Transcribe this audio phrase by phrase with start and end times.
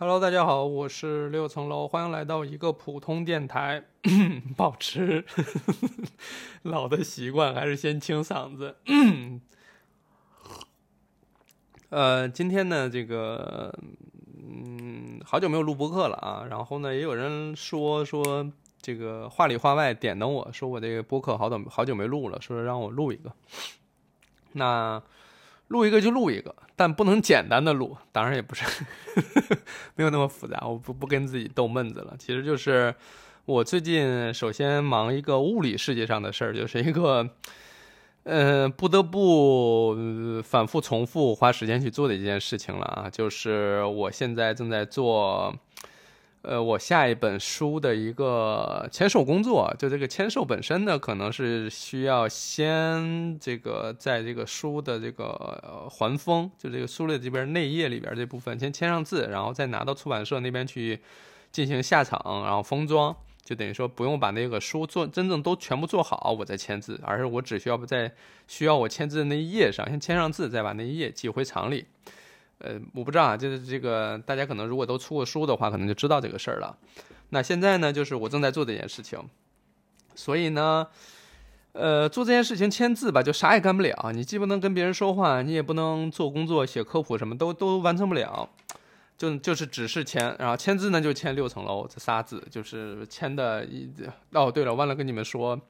[0.00, 3.84] Hello，大家好，我是六层楼，欢迎来到一个普通电台。
[4.56, 5.26] 保持
[6.64, 8.76] 老的习惯，还是先清嗓子。
[11.90, 13.78] 呃，今天呢，这个
[14.42, 16.46] 嗯，好久没有录播客了啊。
[16.48, 23.30] 然后呢，也有人说说这个话里话外点等我说我这个播客好久好久没录了，说让我录一个。
[24.52, 25.02] 那
[25.68, 28.64] 录一个就录一个，但不能简单的录，当然也不是
[29.96, 30.66] 没有那么复杂。
[30.66, 32.94] 我不不跟自己逗闷子了，其实就是。
[33.46, 37.28] 我最近首先忙一个物理世界上的事儿，就是一个，
[38.22, 39.96] 呃，不得不
[40.44, 45.52] 反复重复花时间去做的一件事情了啊，就是我现在正在做，
[46.42, 49.74] 呃，我下一本书的一个签售工作。
[49.78, 60.98] 就这个签售本身呢，可能是需要先这个在这个书的这个环封，就这个书的这边内页里边这部分先签上字，然后再拿到出版社那边去
[61.52, 63.14] 进行下场，然后封装。
[63.42, 68.10] 就等于说不用把那个书做真正都全部做好，我再签字，而是我只需要在
[68.46, 71.84] 需要我签字的那一页上先签上字，再把那一页寄回厂里。
[72.60, 76.76] 呃，我不知道啊，就是这个大家可能如果都出过书的话，可能就知道这个事儿了。
[77.30, 79.18] 那现在呢，就是我正在做这件事情，
[80.14, 80.86] 所以呢，
[81.72, 84.12] 呃，做这件事情签字吧，就啥也干不了。
[84.12, 88.48] 你既不能跟别人说话，你也不能做工作、写科普，什么都都完成不了。
[89.16, 93.86] 就就是只是签，然后签字呢就签六层楼这仨字，就是签的一
[94.32, 95.60] 哦对了，忘了跟你们说，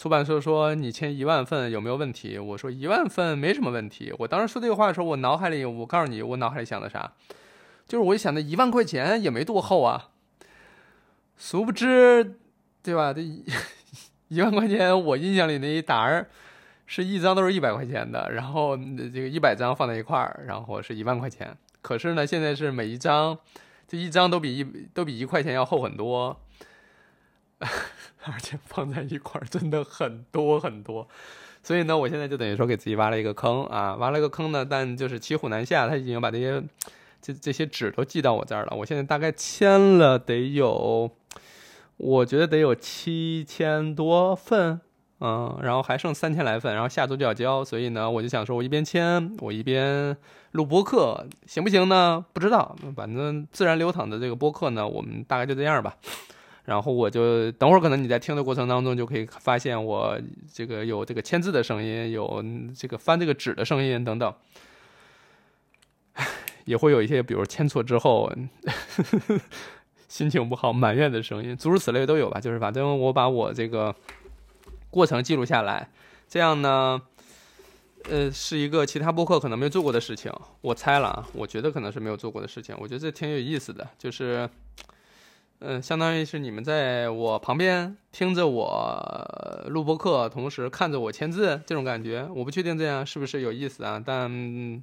[0.00, 2.38] 出版社说你签一万份有没有问题？
[2.38, 4.10] 我说一万份没什么问题。
[4.18, 7.12] 我当时说这个话的时候，我脑海里我告诉你，我脑海里想的啥？
[7.86, 10.08] 就是我一想那一万块钱也没多厚啊。
[11.36, 12.38] 殊不知，
[12.82, 13.12] 对吧？
[13.12, 13.44] 这一
[14.28, 16.24] 一万块钱，我印象里那一沓
[16.86, 21.54] 是一张都是一百块钱的，然后这个一百张放在一块儿，然后是一万块钱。
[21.82, 23.36] 可是呢，现在是每一张，
[23.86, 24.64] 这一张都比一
[24.94, 26.40] 都比一块钱要厚很多，
[28.24, 31.06] 而且放在一块儿真的很多很多，
[31.62, 36.62] 所以呢，我现在就等于说给自己挖了一个坑啊，挖了一个坑呢，但就是骑虎难下，他已经把这些
[37.22, 41.10] 这这些纸都寄到我这儿了，我现在大概签了得有，
[41.96, 44.80] 我觉得得有七千多份。
[45.22, 50.16] 嗯，然后还剩三千来份，然后下周就要交，所以呢，我就想说，我一边签，我一边
[50.52, 52.24] 录播客，行不行呢？
[52.32, 55.94] 不知道，反正自然流淌的这个播客呢，我们大概就这样吧。
[56.70, 60.16] 然后我就等会儿，可能你在听的过程当中就可以发现我
[60.54, 62.40] 这个有这个签字的声音，有
[62.76, 64.32] 这个翻这个纸的声音等等，
[66.64, 68.32] 也会有一些比如签错之后
[70.06, 72.38] 心情不好、埋怨的声音，诸如此类都有吧。
[72.38, 73.92] 就是反正我把我这个。
[74.92, 75.88] 过程记录下来，
[76.28, 77.00] 这样呢，
[78.10, 80.32] 呃，是一个其他播客可能没有做过的事情。
[80.62, 82.74] 我猜了啊，我觉得可能是没有做过的事情。
[82.80, 84.50] 我觉得这挺有意思的，就是，
[85.60, 92.26] 嗯，相当于是你们在我旁边听着我录播课，同时看着我签字，这种感觉。
[92.34, 94.82] 我不确定这样是不是有意思啊，但，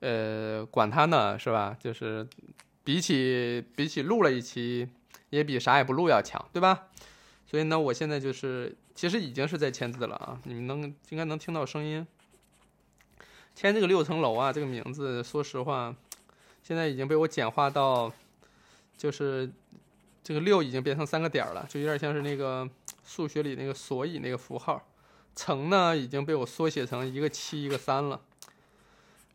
[0.00, 1.76] 呃，管他呢，是吧？
[1.80, 2.26] 就是
[2.82, 4.88] 比起比起录了一期，
[5.30, 6.88] 也比啥也不录要强，对吧？
[7.46, 8.76] 所以呢，我现在就是。
[8.96, 10.40] 其实已经是在签字了啊！
[10.44, 12.06] 你们能应该能听到声音。
[13.54, 15.94] 签这个六层楼啊，这个名字，说实话，
[16.62, 18.10] 现在已经被我简化到，
[18.96, 19.52] 就是
[20.26, 22.68] 这个六已经变成三个点了，就有点像是那个
[23.04, 24.84] 数学里那个所以那个符号。
[25.36, 28.20] 层呢已经被我缩写成一个七一个三了。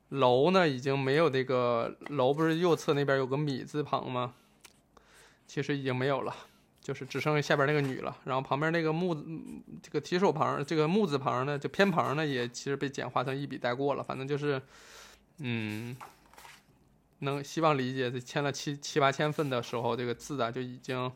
[0.09, 4.33] 楼呢已经没有那个楼，不是右侧那边有个米字旁吗？
[5.47, 6.35] 其实已经没有了。
[6.81, 9.15] 就是只剩下下边那个女了，然后旁边那个木，
[9.81, 14.03] 这个提手旁，这个木字旁呢，就偏旁呢，也其实被简化成一笔带过了。
[14.03, 14.61] 反正就是，
[15.37, 15.95] 嗯，
[17.21, 18.11] 能希望理解。
[18.11, 21.11] 这签了七七八千份的时候，这个字啊就已经，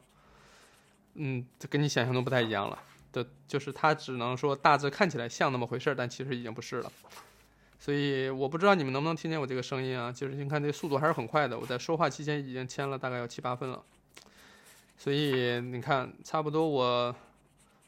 [1.14, 2.80] 嗯，这跟你想象中不太一样了。
[3.12, 6.92] 的，就是它只能说大致看起来像那么回事但其实已经不是了。
[7.80, 10.12] 所以我不知道你们能不能听见我这个声音啊？
[10.12, 11.58] 就是你看这速度还是很快的。
[11.58, 13.82] 我在说话期间已经签了大概有七八份了。
[14.98, 17.16] 所以你看，差不多我，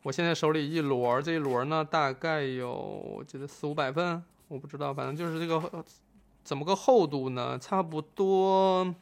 [0.04, 5.84] 我现在手里一摞，这一摞呢大概有，我觉得四五百份，我不知道，反正就是这个
[6.48, 7.60] 怎么个厚度呢？
[7.60, 8.96] 差不多，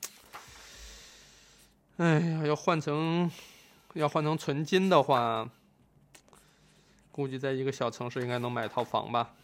[1.98, 3.30] 哎呀，要换成
[3.94, 5.48] 要换成纯金的话，
[7.12, 9.36] 估计在一个小城市应该能买套房吧。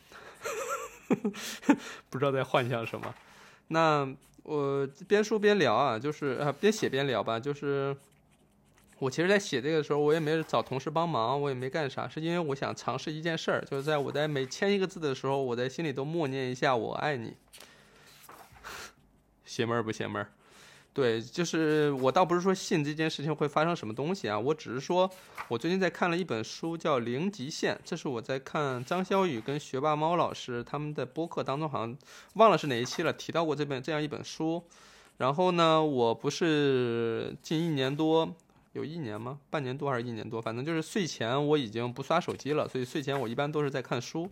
[2.10, 3.14] 不知道在幻想什么。
[3.68, 4.12] 那
[4.42, 7.96] 我边说边聊啊，就是啊，边写边聊吧，就是。
[8.98, 17.36] 我其实，在写这个的时候，我也没找同事帮忙，我也没干啥，是因为我想尝试一件事儿，就是在我在每签一个字的时候，我在心里都默念一下“我爱你”，
[19.52, 20.32] 邪门儿不邪门儿？
[20.94, 25.10] 对，就是我倒不是说信这件事情会发生什么东西啊，我只是说，
[25.50, 31.98] 我最近在看了一本书，叫《零极限》，这是我在看张小雨跟学霸猫老师他们在播客当中，好像
[32.36, 34.64] 忘了是哪一期了，提到过这本这样一本书。
[35.18, 38.34] 然后呢，我不是近一年多，
[38.72, 39.38] 有一年吗？
[39.50, 40.42] 半年多还是一年多？
[40.42, 44.30] 反正就是睡前我已经不刷手机了，所以睡前我一般都是在看书。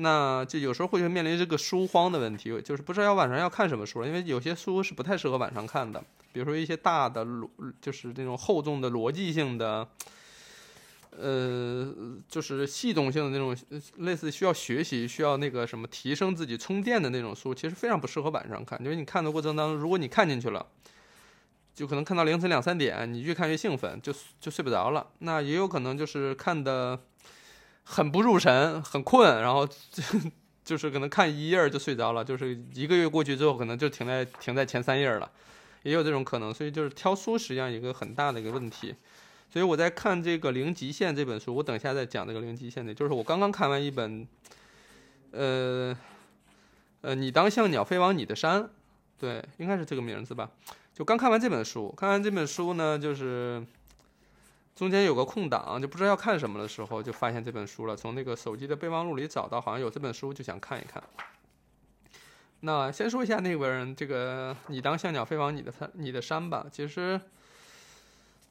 [0.00, 6.00] 那就有时候会面临这个书荒的问题，就是不知道要晚上要看什么书了，因为有些书是不太适合晚上看的，
[6.32, 7.48] 比如说一些大的逻，
[7.80, 9.88] 就是那种厚重的逻辑性的，
[11.10, 11.92] 呃，
[12.28, 20.64] 就是系统性的那种，类似需要学习、需要那个什么提升自己充电的那种书，其实非常不适合晚上看，因为你看的过程当中，如果你看进去了，
[21.74, 25.04] 就可能看到凌晨两三点，你越看越兴奋，就就睡不着了。
[25.18, 27.00] 那也有可能就是看的。
[27.90, 30.02] 很不入神，很困，然后就
[30.62, 35.28] 就是可能看一页就睡着了，就是一个月过去之后，可能就停在停在前三页了，
[35.84, 36.52] 也有这种可能。
[36.52, 38.94] 所以就是挑书实际上一个很大的一个问题。
[39.50, 44.28] 所以我在看这个《零极限》这本书，我等一下再讲这个《零极限》的，就是我刚刚看完一本，
[45.30, 45.96] 呃
[47.00, 48.68] 呃，你当像鸟飞往你的山，
[49.18, 50.50] 对，应该是这个名字吧？
[50.92, 53.64] 就刚看完这本书，看完这本书呢，就是。
[54.78, 57.96] 中间有个空档，就不知道要看什么的时候，就发现这本书了。
[57.96, 61.02] 从那个手机的备忘录里找到，好像有这本书，就想看一看。
[62.60, 66.64] 那先说一下那本这个“你当像鸟飞往你的山你的山”吧。
[66.70, 67.20] 其实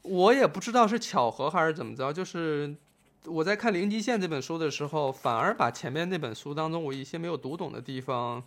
[0.01, 2.75] 我也不知道是巧合还是怎么着，就是
[3.23, 8.43] 我在看《零极限》这本书的时候，反而把前面那本书当中我一些没有读懂的地方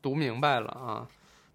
[0.00, 1.06] 读明白了啊。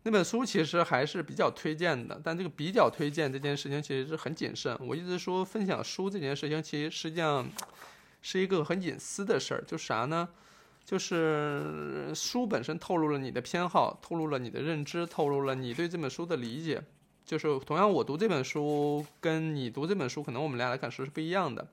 [0.07, 4.77] 那本书其实还是比较推荐的，但这个比较推荐这件事情其实是很谨慎。
[4.79, 7.43] 我一直说分享书这件事情，其实实际上
[8.21, 9.63] 是一个很隐私的事儿。
[9.65, 10.29] 就啥呢？
[10.85, 16.83] 就是书本身透露了你的偏好，透露了你的认知，透露了你对这本书的理解。
[17.25, 21.67] 就是同样，我读这本书跟你读这本书，可能我们俩的感受是不一样的。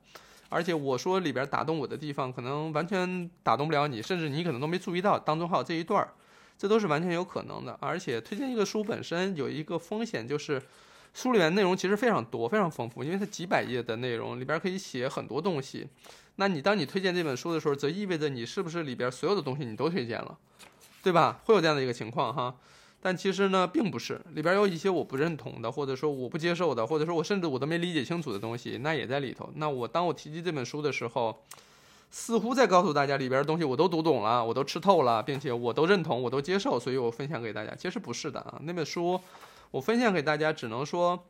[0.49, 6.11] 而且我说里边打动我的地方，可能完全打动不了你，甚至你可能都没注意到当中还有这一段儿。
[6.57, 10.61] 这都是完全有可能的，而且推荐一个书本身有一个风险，就是
[11.13, 15.87] 书里面内容其实非常多、非常丰富，因为它几百页的内容里边可以写很多东西。
[16.37, 20.37] 那你当你推荐这本书的时候，则意味着你是不是里边所有的东西你都推荐了，
[21.03, 21.41] 对吧？
[21.43, 22.55] 会有这样的一个情况哈。
[23.01, 29.51] 但其实呢，并不是，里边有一些我不认同的，或者说我不接受的，或者说我甚至我都没理解清楚的东西，那也在里头。
[29.55, 31.43] 那我当我提及这本书的时候。
[32.15, 37.73] 似乎在告诉大家里边的东西我都读懂了，我都吃透了，并且我都认同，我都接受，所以我分享给大家。
[37.73, 39.19] 其实不是的啊，那本书
[39.71, 41.25] 我分享给大家，只能说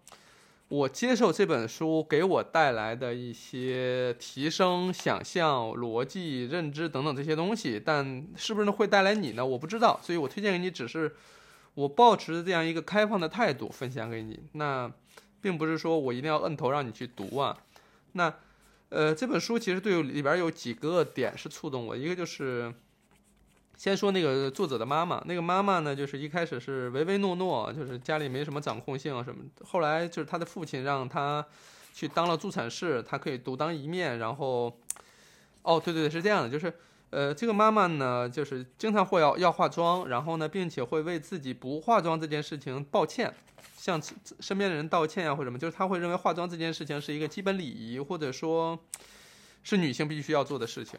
[0.68, 9.46] 我接受这本书给我带来的一些提升、想象、逻辑、认知等等这些东西，但是不是会带来你呢？
[9.46, 11.16] 我不知道，所以我推荐给你，只是
[11.76, 14.38] 我保持这样一个开放的态度分享给你。
[14.52, 14.92] 那
[15.42, 17.58] 并不是说我一定要摁头让你去读啊，
[18.12, 18.34] 那。
[18.94, 22.72] 呃，这本书其实对里边有几个点是触动我，一个就是
[23.75, 31.44] 先说那个作者的妈妈，那个妈妈呢，就是一开始是唯唯诺诺，就是家里没什么掌控性什么，后来就是他的父亲让他
[31.92, 34.72] 去当了助产士，他可以独当一面，然后，
[35.63, 36.72] 哦，对对对，是这样的，就是
[37.13, 43.31] 呃，这个妈妈呢，就是经常会要要化妆，然后呢，并且会为自己不化妆这件事情抱歉。
[43.77, 44.01] 向
[44.39, 48.79] 身边的人道歉啊，或者什么，就是她会认为化妆这件事情是一个基本礼仪，或者说，
[49.62, 50.98] 是女性必须要做的事情。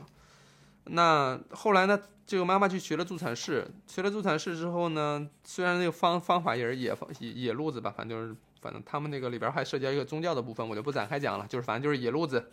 [0.85, 12.51] 那后来呢，这个妈妈去学了助产士，学了助产士之后呢，虽然那个方方法也是野野野路子吧，反正就是反正他们那个里边还涉及到一个宗教的部分，我就不展开讲了，就是反正就是野路子，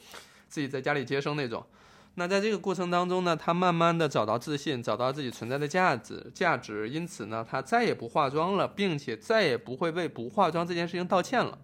[0.47, 1.65] 自己在家里接生那种。
[2.15, 11.57] 那在这个过程当中呢，他慢慢的找到自信，找到自己存在的价值，价值，因此呢，他再也不化妆了，并且再也不会为不化妆这件事情道歉了。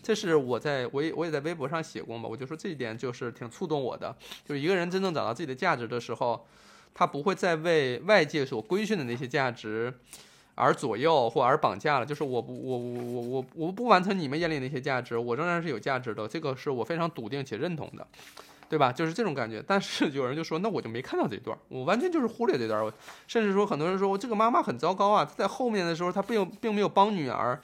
[0.00, 6.46] 这是我在我也我也在微博上写过嘛，我就说这一点就是挺触动我的，就是一个人真正找到自己的价值的时候，
[6.94, 9.92] 他不会再为外界所规训的那些价值
[10.54, 12.06] 而左右或而绑架了。
[12.06, 18.06] 就是我不我我我我我不完成你们眼里那些价值，我仍然是有价值的，这个是我非常笃定且认同的。
[18.68, 18.92] 对吧？
[18.92, 19.62] 就是这种感觉。
[19.66, 22.84] 但是有人就说，那我就没看到这段，我完全就是忽略这段。
[22.84, 22.92] 我
[23.26, 27.60] 甚至说，很多人说我，这个妈妈很糟糕啊，在后面的时候，她并并没有帮女儿，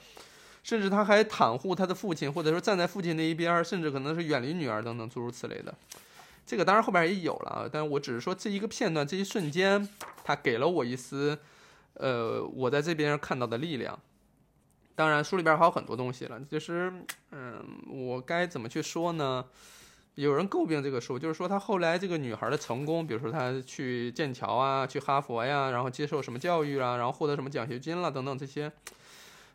[0.63, 5.73] 甚至她还袒护她的父亲，或者说站在父亲那一边，甚至可能是远离女儿等等诸如此类的。
[6.45, 9.87] 这个当然后边也有了啊，但是我只是说这一个片段，这一瞬间，
[10.23, 11.37] 他给了我一丝，
[11.95, 13.99] 呃，我在这边看到的力量。
[14.95, 16.93] 当然，书里边还有很多东西了，其实，
[17.31, 19.43] 嗯，我该怎么去说呢？
[20.15, 28.71] 有人诟病这个书，就是说他后来这个女孩的成功，比如说她去剑桥啊，去哈佛呀，然后接受什么教育啊，然后获得什么奖学金了等等这些，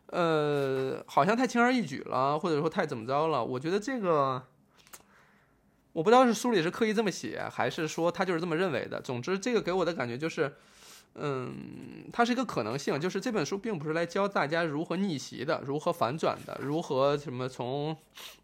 [0.05, 3.43] 呃，好像太轻而易举了，或者说太怎么着了？
[3.43, 4.43] 我觉得这个，
[5.93, 9.01] 我不知道是书里是刻意这么写，还是说他就是这么认为的。
[9.01, 10.53] 总之，这个给我的感觉就是，
[11.15, 11.53] 嗯，
[12.13, 17.95] 它是一个可能性，就是这本书并不是来教大家如何逆袭的，如何反转的，如何什么从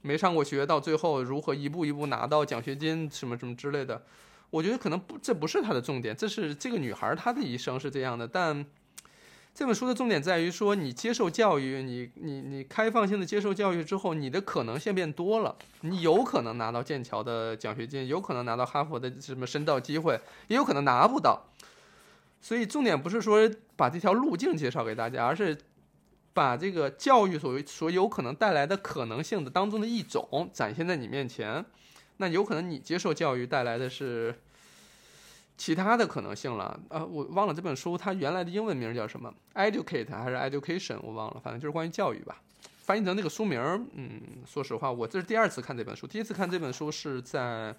[0.02, 4.04] 没上过学到最后如何一步一步拿到奖学金什么什么之类的。
[4.50, 8.66] 我觉得可能不，这不是他的重点，这是这个女孩她的一生是这样的，但。
[9.54, 21.42] 这本书的重点在于说，你接受教育，你你你开放性的接受教育之后，你的可能性变多了，你有可能拿到剑桥的奖学金，有可能拿到哈佛的什么深造机会，也有可能拿不到。
[22.42, 25.58] 所以重点不是说把这条路径介绍给大家，而是
[26.34, 31.66] 把这个教育所所有可能带来的可能性的当中的一种展现在你面前。
[32.18, 34.36] 那有可能你接受教育带来的是。
[35.60, 42.40] 其他的可能性了，呃，我忘了这本书它原来的英文名叫什么，educate 还是 education，我忘了，反正就是关于教育吧。
[42.84, 43.60] 翻译成那个书名，
[43.96, 47.76] 嗯，说实话，我这是第二次看这本书，第一次看这本书是在，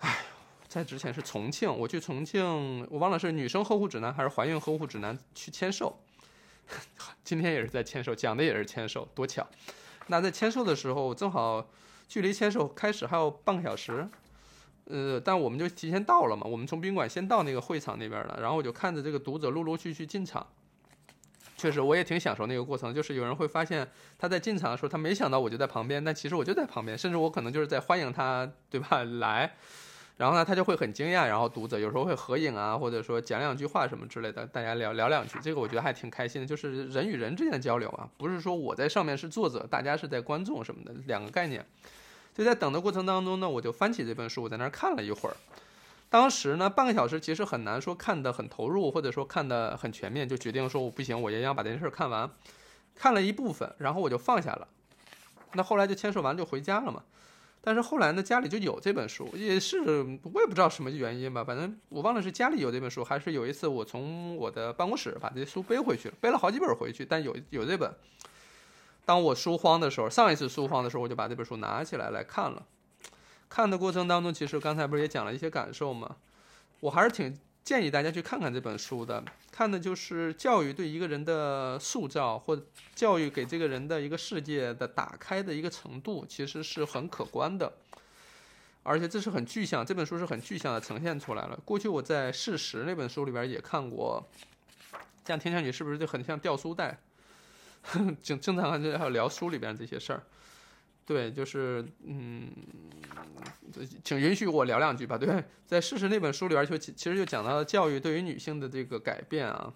[0.00, 0.24] 唉，
[0.72, 6.00] 在之前是重庆，我去重庆，我忘了是女生呵护指南还是怀孕呵护指南去签售，
[7.22, 9.46] 今天也是在签售，讲的也是签售，多巧。
[10.06, 11.68] 那在签售的时候，正好
[12.08, 14.08] 距离签售开始还有半个小时。
[14.86, 20.46] 呃，但我们就提前到了嘛，我们从宾馆先到那个会场那边了，然后我就看着这个读者陆陆续续进场，
[21.58, 23.86] 确实我也挺享受那个过程，就是有人会发现
[24.18, 29.04] 他在进场的时候，他没想到我就在旁边，但其实我就在旁边，甚至我可能就是在欢迎他，对吧？
[29.20, 29.54] 来，
[30.16, 41.66] 然后呢，他就会很惊讶，然后读者有时候会合影啊，或者说讲两句话什么之类的，大家聊聊两句，这个我觉得还挺开心的，就是人与人之间的交流啊，不是说我在上面是作者，大家是在观众什么的，两个概念。
[42.34, 45.36] 就在等的过程当中呢，我就翻起这本书，我在那儿看了一会儿。
[46.08, 52.30] 当时呢，半个小时其实很难说看得很投入，或者说看得很全面，就决定说我不行，我也要把这件事看完。
[52.94, 54.68] 看了一部分，然后我就放下了。
[55.54, 57.02] 那后来就签售完就回家了嘛。
[57.64, 67.94] 但是后来呢，家里就有这本书，也是我也不知道什么原因吧，反正我忘了是家里有这本书，还是有一次我从我的办公室把这书背回去了，背了好几本回去，但有有这本。
[69.04, 72.66] 当我书荒的时候，上一次书荒的时候，我就把这本书拿起来来看了。
[73.48, 76.16] 看的过程当中，其实刚才不是也讲了一些感受吗？
[76.80, 79.22] 我还是挺建议大家去看看这本书的。
[79.50, 82.60] 看的就是教育对一个人的塑造，或
[82.94, 87.72] 教育给这个人的一个世界的打开的一个程度，其实是很可观的。
[88.82, 91.56] 而且这是很具象，这本书是很具象的呈现出来了。
[91.64, 94.26] 过去我在《事实》那本书里边也看过，
[95.24, 96.98] 这样听上去是不是就很像掉书袋？
[98.22, 100.22] 经经常还要聊书里边这些事儿，
[101.12, 102.50] 对，就是嗯，
[104.02, 105.18] 请允许我聊两句吧。
[105.18, 109.72] 对，在《事实》那本书里边，就其实就讲到了教育对于女性的这个改变啊，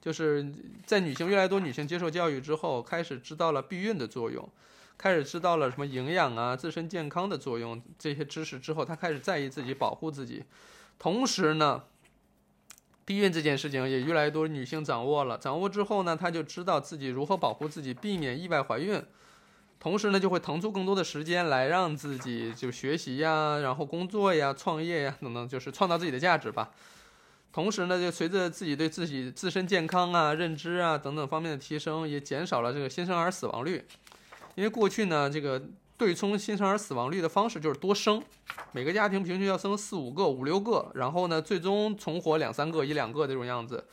[0.00, 0.52] 就是
[0.84, 4.48] 在女性越来越多女性接受教育之后，开始知道了避孕的作用，
[4.98, 10.44] 开始知道了什么营养啊、自身健康的作用这些知识之后，她开始在意自己、保护自己，
[10.98, 11.84] 同时呢。
[13.06, 19.02] 避孕这件事情也越来越多女性掌握了，掌握之后呢，她就知道自己如何保护自己，避免意外怀孕，
[19.80, 26.70] 同时呢，就会腾出更多的时间来让自己就学习呀，然后工作呀、创业呀等等，就是创造自己的价值吧。
[27.52, 33.84] 同时呢，就随着自己对自己自身健康啊、认知啊等等方面的提升，也减少了这个新生儿死亡率，
[34.54, 35.60] 因为过去呢，这个。
[36.00, 38.22] 对冲新生儿死亡率的方式就是多生，
[38.72, 43.84] 每个家庭平均要生四五个、五六个，然后呢，最终存活两三个、一两个这种样子，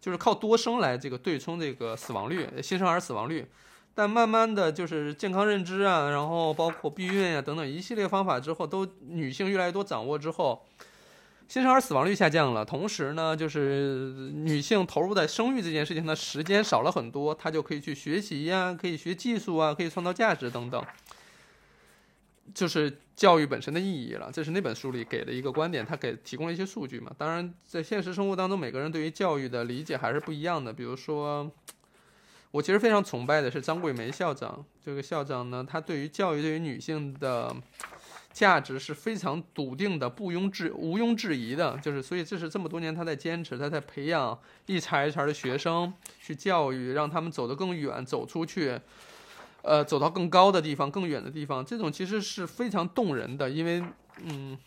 [0.00, 3.46] 就是靠多生来这个对冲这个死亡率、新生儿死亡率。
[3.94, 10.64] 但慢慢的就是健康认知啊，然后包括避孕啊等等一系列方法之后，都女性越来越多掌握之后。
[11.48, 20.82] 新生儿死亡率下降了，同时呢，就是女性投入在生育这件事情的时间少了很多，她就可以去学习呀，可以学技术啊，可以创造价值等等。
[22.54, 27.12] 就是教育本身的意义了，这是那本书里给的一个观点，他给提供了一些数据嘛。
[27.18, 30.72] 当然，在现实生活当中，每个人对于教育的理解还是不一样的。
[30.72, 31.50] 比如说，
[32.52, 34.64] 我其实非常崇拜的是张桂梅校长。
[34.84, 37.52] 这个校长呢，他对于教育对于女性的
[38.32, 41.76] 价值是非常笃定的，不庸置毋庸置疑的。
[41.78, 48.78] 就是所以，这是这么多年他在坚持，他在培养一茬一茬的学生去教育，让他们走得更远，走出去。
[49.62, 53.80] 呃，走到更高的地方、更远的地方，这种其实是非常动人的，因为，
[54.24, 54.58] 嗯，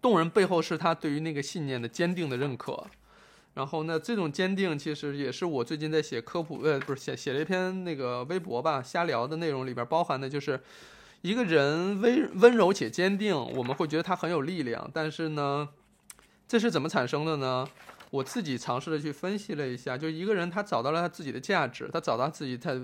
[0.00, 2.86] 动人背后是他对于那个信念的坚定的认可。
[3.54, 10.58] 然后呢，这种坚定其实也是我最近在写科普，呃，不是写写了一篇那个微博吧，瞎聊的内容里边包含的就是
[11.20, 14.90] 一个人温温柔且坚定，我们会觉得他很有力量。
[14.94, 15.68] 但是呢，
[16.48, 17.68] 这是怎么产生的呢？
[18.10, 22.74] 我自己尝试的去分析了一下，就一个人他找到了他自己的价值，他找到自己他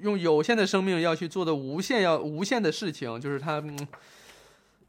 [0.00, 3.62] 用有限的生命要去做的无限要无限的事情，就是他。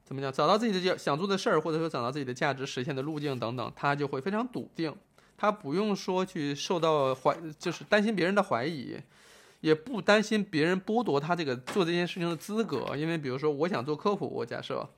[0.10, 0.34] 怎么讲？
[0.34, 4.92] 找到自己的想做的事儿，或者说找到自己的价值实现的路径等等，他就会非常笃定。
[5.38, 8.98] 他不用说去受到怀，就是担心别人的怀疑，
[9.62, 12.98] 也不担心别人剥夺他这个做这件事情的资格。
[12.98, 14.90] 因为比如说，我想做科普，我假设。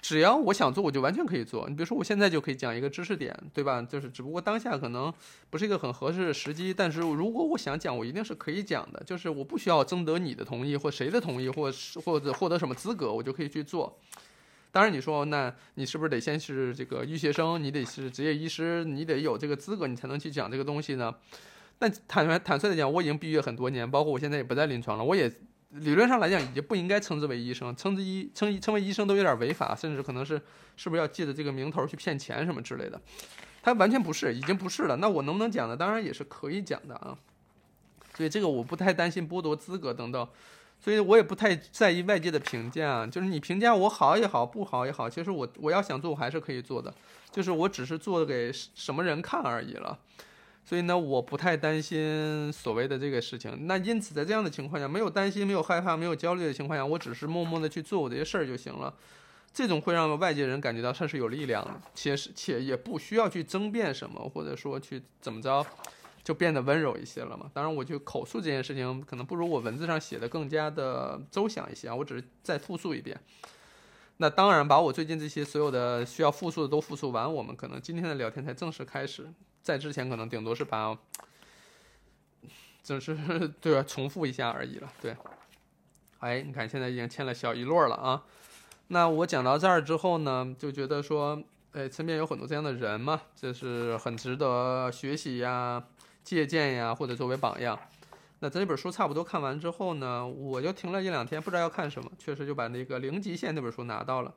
[0.00, 1.68] 只要我想做，我就完全可以做。
[1.68, 3.82] 你比如说，我现在就可以讲一个知识点，对吧？
[3.82, 5.12] 就是只不过当下可能
[5.50, 6.72] 不是一个很合适的时机。
[6.72, 9.02] 但是如果我想讲，我一定是可以讲的。
[9.04, 11.72] 就是我不需要征得你的同意，或谁的同意，或
[12.04, 13.98] 或者获得什么资格，我就可以去做。
[14.70, 17.62] 当然，你说那你是不是得先是这个医学生？
[17.62, 21.12] 你得是职业医师，你得有这个资格，你才能去讲这个东西呢？
[21.76, 25.30] 但坦率坦率的讲，我已经毕业很多年，包括我现在也不在临床了，我也。
[25.70, 30.40] 理论上来讲，也不应该称之为医生，称之医称称为医生都有点违法，甚至可能是
[30.76, 33.00] 是不是要借着这个名头去骗钱什么之类的。
[33.62, 34.96] 他完全不是，已经不是了。
[34.96, 35.76] 那我能不能讲呢？
[35.76, 37.18] 当然也是可以讲的啊。
[38.14, 40.28] 所以这个我不太担心剥夺资格等等，
[40.80, 43.06] 所以我也不太在意外界的评价。
[43.06, 46.92] 就是你评价我好也好，不好也好，其实我我要想做，我还是可以做的。
[47.30, 49.98] 就是我只是做给什么人看而已了。
[50.68, 53.66] 所以呢，我不太担心所谓的这个事情。
[53.66, 58.92] 那因此，在这样的情况下，没有担心、没有害怕、没有焦虑的情况下，我只是默默的去做我这些事儿就行了。
[59.50, 65.64] 这种会让外界人感觉到他是有力量的，且是且也不需要去争辩什么，或者说去怎么着，
[66.22, 67.50] 就变得温柔一些了嘛。
[67.54, 71.94] 当然，我就口述这件事情，可能不如我文字上写的更加的周详一些啊。
[71.94, 73.18] 我只是再复述一遍。
[74.18, 79.32] 那当然，把我最近这些所有的需要复述的都复述完，我们可能今天的聊天才正式开始。
[79.68, 80.96] 在之前可能顶多是把，
[82.82, 83.14] 只是
[83.60, 83.84] 对吧？
[83.86, 84.90] 重复一下而已了。
[85.02, 85.14] 对，
[86.20, 88.24] 哎，你看现在已经签了小一摞了啊。
[88.86, 95.84] 那我讲到这儿之后呢，就觉得说，哎，身边有很多这样的人嘛，这是很值得学习呀、
[96.24, 97.78] 借鉴呀，或者作为榜样。
[98.38, 104.32] 那这本书差不多看完之后呢，我就停了一两天，不知道要看什么，确实就把那个《零极限》那本书拿到了。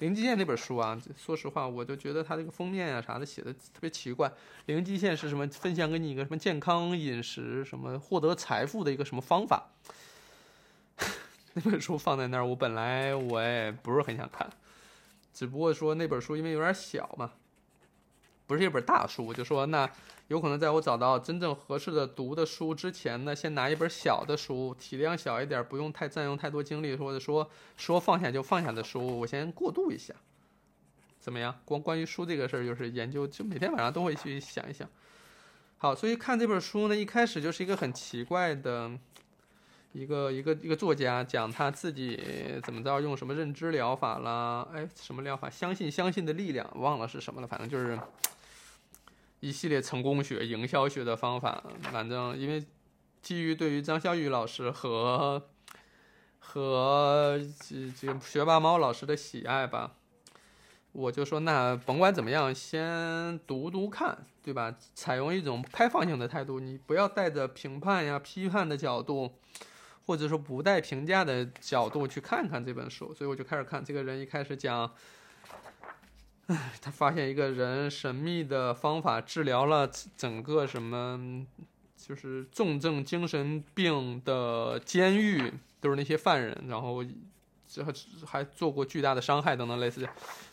[0.00, 4.32] 零极限那本书啊，说实话，我就觉得它这个封面啊啥的写的特别奇怪。
[4.66, 5.46] 零极限是什么？
[5.48, 9.70] 分享给你一个什么健康饮食、什么获得财富的一个什么方法？
[11.52, 14.48] 那本书放在那儿，我本来我也不是很想看，
[15.34, 17.32] 只不过说那本书因为有点小嘛，
[18.50, 19.88] 不是一本大书，我就说那。
[20.26, 30.14] 有可能在我找到真正合适的读的书之前呢，先拿一本小的书，体量小一点，不用太占用太多精力，或者说说放下就放下的书，我先过渡一下，
[31.18, 31.52] 怎么样？
[31.64, 34.88] 光关于书这个事儿，就是研究，就每天晚上都会去想一想。
[35.78, 38.88] 好，所以看这本书呢，一开始就是一个很奇怪的，
[39.90, 42.22] 一个一个一个作家讲他自己
[42.62, 45.50] 怎么着用什么认知疗法啦，哎，什么疗法？
[45.50, 47.98] 相信相信的力量，忘了是什么了，反正就是。
[49.40, 52.62] 一系列成功学、营销学的方法，反正因为
[53.22, 55.48] 基于对于张小雨老师和
[56.38, 59.96] 和这这学霸猫老师的喜爱吧，
[60.92, 64.76] 我就说那甭管怎么样，先读读看，对吧？
[64.94, 69.32] 采用一种开放性的态度，你不要带着评判呀、批判的角度，
[70.04, 73.14] 或者说不带评价的角度去看看这本书。
[73.14, 74.92] 所以我就开始看，这个人一开始讲。
[76.80, 81.46] 他发现一个人神秘的方法治疗了整个什么，
[81.96, 87.04] 就是重症精神病的监狱，都是那些犯人，然后
[87.68, 87.84] 这
[88.26, 90.08] 还做过巨大的伤害等等类似。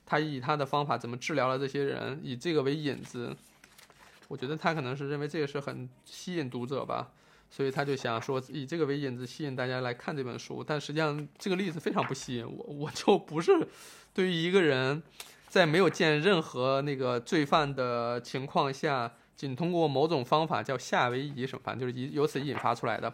[0.06, 3.36] 他以他的方法怎么治疗了这些人，以这个为引子，
[4.28, 7.12] 我觉得他可能是认为这个是很吸引读者吧，
[7.50, 10.64] 所以他就想说以这个为引子吸引大家来看这本书。
[10.64, 13.68] 但实际上这个例子非常不吸引我，我就不是
[14.14, 15.02] 对于一个人。
[15.58, 23.14] 在没有见任何那个罪犯的情况下，仅通过某种方法叫夏威夷什么，反正就是以由此引发出来的。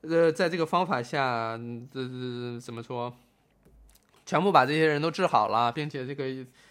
[0.00, 1.58] 呃，在这个方法下，
[1.92, 3.12] 这这怎么说？
[4.24, 6.24] 全部把这些人都治好了，并且这个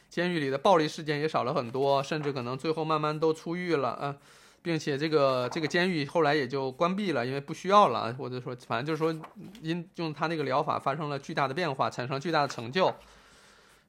[0.09, 4.15] 监狱里的暴力事件也少了很多，甚至可能最后慢慢都出狱了啊，
[4.61, 9.25] 并且这个这个监狱后来也就关闭了，因为不需要了，或者说反正就是说，
[9.61, 12.93] 因用他那个疗法发生了巨大的变化，产生巨大的成就。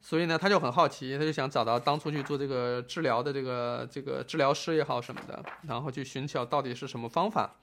[0.01, 7.57] 所以呢，他就很好奇，他就想找到当初去做这个治疗的这个这个治疗师也好什么的，然后去寻找到底是什么方法。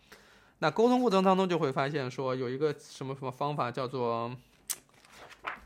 [0.60, 4.32] 那沟通过程当中就会发现说，有一个什么什么方法叫做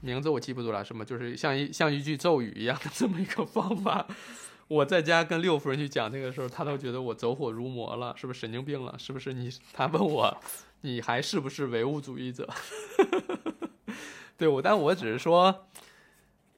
[0.02, 4.08] 名字我记不住了，什么就是像一像一句咒语一样的这么一个方法。
[4.68, 8.96] 我在家跟六夫人去讲这个时候，他都觉得我走火入魔了，是不是神经病了？
[8.98, 9.50] 是不是你？
[9.74, 10.38] 他问我
[10.82, 12.48] 你还是不是唯物主义者？
[14.38, 15.66] 对我，但我只是说。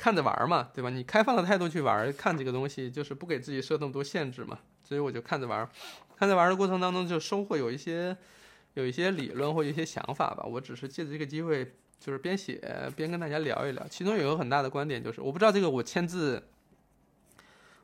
[0.01, 0.89] 看着玩嘛，对吧？
[0.89, 4.57] 你开放的态度去玩，看这个东西就是不给自己设那么多限制嘛。
[4.83, 5.69] 所以我就看着玩，
[6.17, 8.17] 看着玩的过程当中就收获有一些
[8.73, 10.43] 有一些理论或一些想法吧。
[10.43, 12.59] 我只是借着这个机会，就是边写
[12.95, 13.87] 边跟大家聊一聊。
[13.87, 16.41] 其中有一个很大的观点就是，我不知道这个我签字。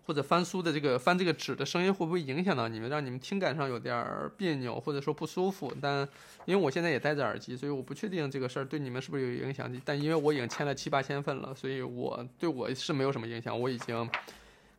[0.07, 5.69] 或者翻书的这个翻这个纸的声音会不会影响到你们，让你们听感上有点别扭或者说不舒服？
[5.81, 6.07] 但
[6.45, 9.69] 因为我现在也戴着耳机，所以我不确定这个事儿对你们是不是有影响。
[9.83, 13.59] 但因为我已经签了七八千份了，所以我对我是没有什么影响。
[13.59, 14.09] 我已经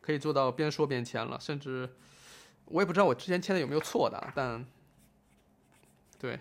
[0.01, 1.87] 可以做到边说边签了，甚至
[2.65, 4.65] 我也不知道我之前签的有没有错的，但
[6.17, 6.39] 对，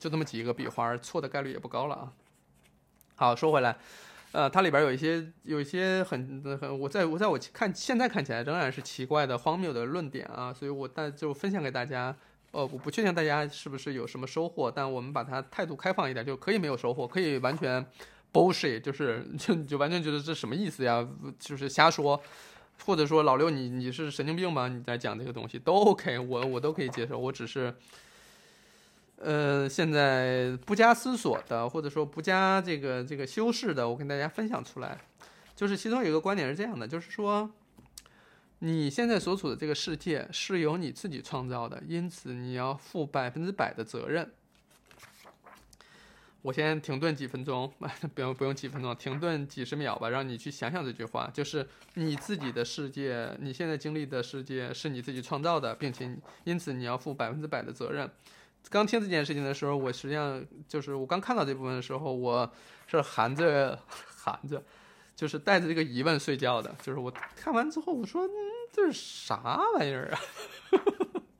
[0.00, 2.12] 就这么几个笔画，错的概率也不高了啊。
[3.14, 3.78] 好，说回来。
[4.32, 12.16] 呃，它里边有一些有一些很很，我在我在我看现在看起来仍然是奇怪的荒谬的论点啊，所以我但就分享给大家。
[12.52, 17.82] 呃，我不确定大家是不是有什么收获，但我们把它态度开放一点，就可以没有收获，可以完全
[18.30, 21.06] bullshit，就是就就完全觉得这什么意思呀？
[21.38, 22.20] 就是瞎说，
[22.84, 24.68] 或者说老六你你是神经病吗？
[24.68, 27.74] 你在讲这个东西都 OK，我我都可以接受，我只是。
[29.24, 34.98] 呃，现在不加思索的，或者说不加这个这个修饰的，我跟大家分享出来，
[35.54, 37.48] 就是其中有一个观点是这样的，就是说，
[38.58, 44.28] 你现在所处的这个世界是由你自己创造的，因此你要负百分之百的责任。
[46.42, 47.72] 我先停顿几分钟，
[48.16, 58.10] 不用不用几分钟，停顿几十秒吧，让你去想想这句话，就是你自己的世界，你现在经历的世界是你自己创造的，并且因此你要负百分之百的责任。
[58.70, 62.50] 刚听这件事情的时候，我实际上就是我刚看到这部分的时候，我
[62.86, 63.78] 是含着
[64.16, 64.62] 含着，
[65.14, 66.74] 就是带着这个疑问睡觉的。
[66.82, 68.30] 就是我看完之后，我说：“嗯，
[68.72, 70.18] 这是啥玩意儿啊？”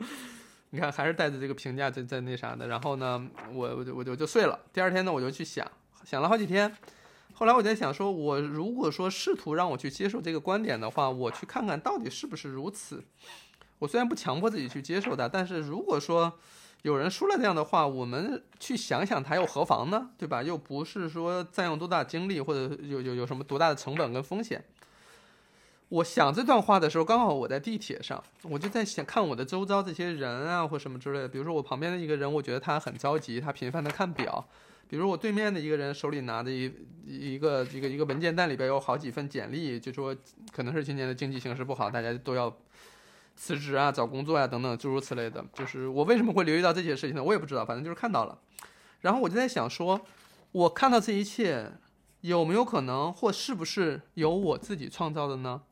[0.71, 2.69] 你看，还是带着这个评价在在那啥的。
[2.69, 4.59] 然后呢，我我就我就就睡了。
[4.73, 5.67] 第二天呢，我就去想，
[6.05, 6.77] 想了好几天。
[7.33, 13.03] 后来我在想，说我如果说试图让我去接受这个观点的话，我去看看到底是不是如此。
[13.79, 16.39] 我虽然不强迫自己去接受它，但是如果说。
[16.83, 20.11] 有人说了这样的话，我们去想想，他又何妨呢？
[20.19, 20.43] 对吧？
[20.43, 24.65] 又不是说占用多大精力，或者有有有什么多大的成本跟风险。
[25.91, 31.29] 我想这段话的时候，刚好我在地铁上，我就在想看我的周遭这些人啊，或什么之类的。
[31.29, 34.45] 比如说我旁边的一个人，我觉得他很着急，他频繁的看表。
[34.89, 36.73] 比如我对面的一个人手里拿着一
[37.07, 40.17] 一个一个一个文件袋，里边有好几份简历，就说
[40.51, 42.53] 可能是今年的经济形势不好，大家都要。
[43.37, 45.45] 辞职啊，找工作呀，等等，诸如此类的。
[45.53, 47.23] 就是我为什么会留意到这些事情呢？
[47.23, 48.39] 我也不知道，反正就是看到了。
[49.01, 50.01] 然后我就在想说，
[50.53, 51.73] 我看到这一切，
[52.21, 55.63] 有没有可能，或是不是由我自己创造的呢？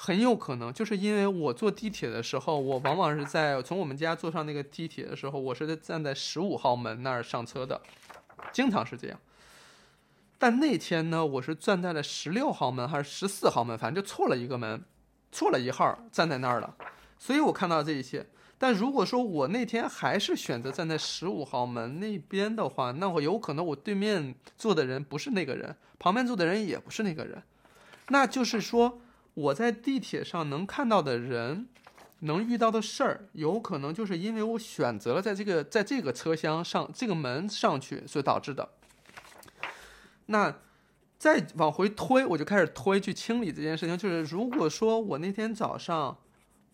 [0.00, 7.80] 很有可能，就是因为我坐地铁的时候，我往往是在从我们家坐上那个地铁的时候，我是在站在十五号门那儿上车的，
[8.52, 9.18] 经常是这样。
[10.38, 14.84] 但那天呢，我是站在了十六号门还是十四号门，反正就错了一个门，
[15.32, 16.76] 错了一号，站在那儿了。
[17.18, 18.24] 所以我看到这一切，
[18.56, 27.42] 但如果说我那天还是选择站在十五号门那边的话，那我有可能我对面坐的人不是那个人，旁边坐的人也不是那个人，
[28.08, 29.00] 那就是说
[29.34, 31.68] 我在地铁上能看到的人，
[32.20, 38.68] 能遇到的事儿，有可能就是因为我选择了在这个在这个车厢上这个门上去所导致的。
[40.26, 40.54] 那
[41.18, 46.16] 再往回推，我就开始推去清理这件事情，就是如果说我那天早上。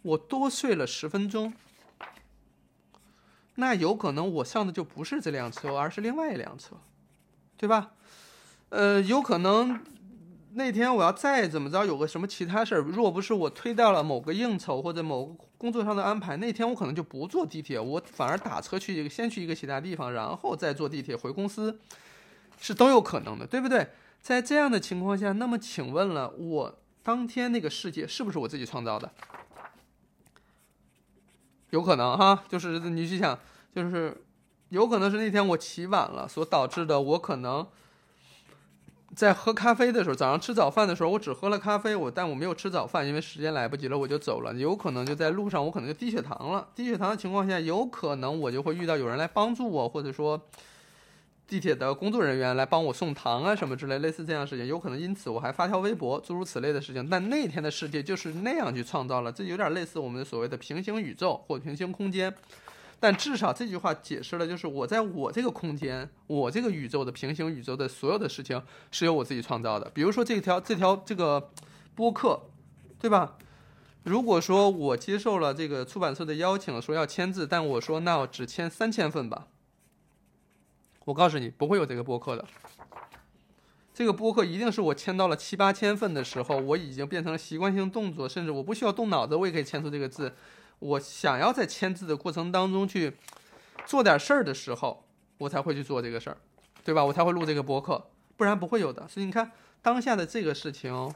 [0.04, 1.54] 我多睡了十分钟，
[3.54, 6.76] 那有可能我上的就不是这辆车，而是另外一辆车，
[7.56, 7.92] 对吧？
[8.68, 9.80] 呃，有可能
[10.52, 21.80] 那天我要再怎么着，有个什么其他事儿，若不是我推掉了某个应酬或者某个工作上的安排，那天我可能就不坐地铁，我反而打车去一个，先去一个其他地方，然后再坐地铁回公司，
[22.60, 23.88] 是都有可能的，对不对？
[24.20, 29.10] 在这样的情况下，那么请问了，我当天那个世界是不是我自己创造的？
[31.74, 33.36] 有可能哈，就是你去想，
[33.74, 34.16] 就是
[34.68, 37.00] 有可能是那天我起晚了所导致的。
[37.00, 37.66] 我可能
[39.16, 44.54] 在喝咖啡的时候，早上吃早饭的时候，我只喝了咖啡，我但我没有吃早饭，因为时间来不及了，我就走了。
[44.54, 46.68] 有可能就在路上，我可能就低血糖了。
[46.76, 50.40] 低血糖的情况下，有可能我就会遇到有人来帮助我，或者说。
[51.46, 57.08] 地铁的工作人员来帮我送糖啊，什么之类，类似这样的事情，有可能因此我还发条微博，诸如此类的事情。
[57.08, 62.34] 但那天的世界就是那样去创造了，这有点类似我们所谓的平行宇宙或平行空间。
[62.98, 69.90] 但至少这句话解释了，就是我在我这个空间，我这个宇宙的平行宇宙的所有的事情是由我自己创造的。
[69.92, 71.50] 比如说这条这条这个
[71.94, 72.40] 播客，
[72.98, 73.36] 对吧？
[74.04, 79.48] 如果说我接受了这个出版社的邀请，说要签字，但我说那我只签三千份吧。
[81.04, 82.44] 我告诉你，不会有这个播客的，
[83.92, 90.34] 这个播客一定是我签到了七八千份的时候，我已经变成了习惯性动作，甚至我不需要动脑子，我也可以签出这个字。
[90.80, 93.14] 我想要在签字的过程当中去
[93.86, 95.04] 做点事儿的时候，
[95.38, 96.36] 我才会去做这个事儿，
[96.82, 97.04] 对吧？
[97.04, 99.06] 我才会录这个播客，不然不会有的。
[99.06, 101.12] 所以你看，当下的这个事情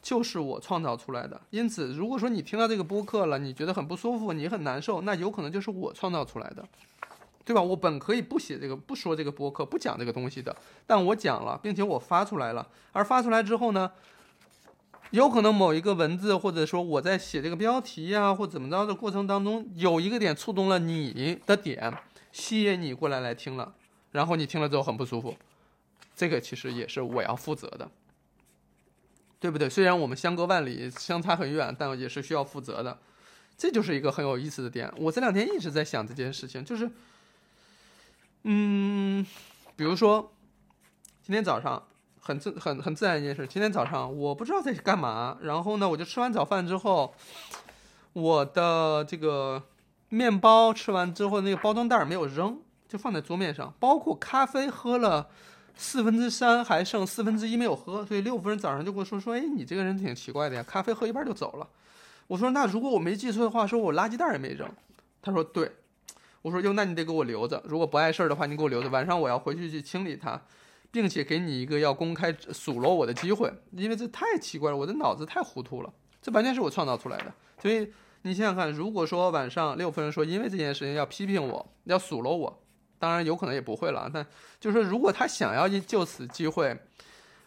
[0.00, 1.40] 就是我创造出来的。
[1.50, 6.66] 因此，如果说你听到这个播客了，你觉得很不舒服，你很难受，那有可能就是我创造出来的。
[7.50, 7.60] 对吧？
[7.60, 12.64] 我本可以不写这个，不说这个播客，不讲这个东西的，但我讲了，并且我发出来了。
[12.92, 13.90] 而发出来之后呢，
[15.10, 21.92] 有可能某一个文字，或者说我在写这个标题呀，或怎么着的过程当中，有一个点触动了你的点，
[22.30, 23.74] 吸引你过来来听了，
[24.12, 25.34] 然后你听了之后很不舒服，
[26.14, 27.90] 这个其实也是我要负责的，
[29.40, 29.68] 对不对？
[29.68, 32.96] 虽然我们相隔万里，相差很远，但也是需要负责的。
[33.58, 34.88] 这就是一个很有意思的点。
[34.96, 36.88] 我这两天一直在想这件事情，就是。
[38.44, 39.24] 嗯，
[39.76, 40.32] 比如说，
[41.22, 41.82] 今天早上
[42.18, 43.46] 很自很很自然一件事。
[43.46, 47.14] 今天早上我不知道在干嘛，然后呢，我就吃完早饭之后，
[48.14, 49.62] 我的这个
[50.08, 53.74] 面包吃完之后，那个包装袋没有扔，就放在桌面上。
[53.78, 55.28] 包括咖啡喝了
[55.76, 61.68] 四分之三，还剩四分之一没有喝，所以六夫人早上就跟我说说，哎，你这个人挺奇怪的呀，咖啡喝一半就走了。
[62.26, 64.66] 我说那如果我没记错的话，说我垃圾袋也没扔。
[65.20, 65.70] 他说对。
[66.42, 67.62] 我说哟，那你得给我留着。
[67.66, 68.88] 如果不碍事儿的话，你给我留着。
[68.88, 70.40] 晚上我要回去去清理它，
[70.90, 75.92] 并且给你一个要公开数落我的机会，因为这太奇怪了，我的脑子太糊涂了。
[76.22, 77.32] 这完全是我创造出来的。
[77.60, 82.62] 所以你想想看，如果说晚上六夫人说因为这件事情要批评我，要数落我，
[82.98, 84.10] 当然有可能也不会了。
[84.12, 84.26] 但
[84.58, 86.78] 就是说，如果他想要就此机会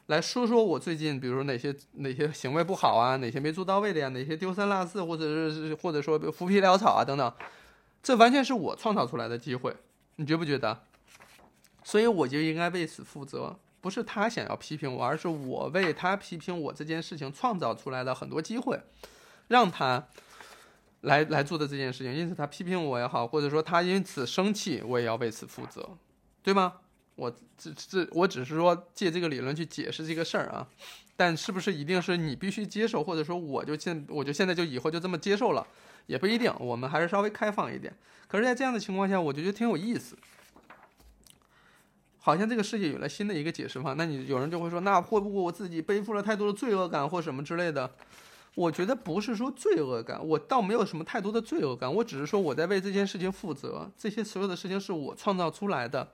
[0.05, 7.33] 来说说我最近，比如说哪些哪些行为不好啊，哪些没做到位的呀，哪些丢三落四，或者是或者说浮皮潦草啊等等。
[8.03, 9.75] 这完全是我创造出来的机会，
[10.17, 10.83] 你觉不觉得？
[11.83, 18.79] 所以我就应该为此负责，不是他想要批评我，而是我为他批评我这件事情创造出来的很多机会，
[19.47, 20.07] 让他
[21.01, 22.13] 来来做的这件事情。
[22.13, 25.97] 因此他批评我也好，或者说他因此生气，我也要为此负责，
[26.41, 26.81] 对吗？
[27.15, 30.67] 我这这我只是说借这个理论去解释这个事儿啊，
[31.15, 35.65] 但是不是一定是你必须接受，或者说我就现我就现在就以后就这么接受了？
[36.07, 37.95] 也不一定，我们还是稍微开放一点。
[38.27, 40.17] 可是，在这样的情况下，我就觉得挺有意思，
[42.19, 43.95] 好像这个世界有了新的一个解释方。
[43.95, 47.89] 那你有人就会说，那会不会我自己背负了太多的罪恶感或什么之类的？
[48.55, 56.11] 我觉得不是说罪恶感，我倒没有什么太多的罪恶感，我只是说我在为这件事情负责，这些所有的事情是我创造出来的，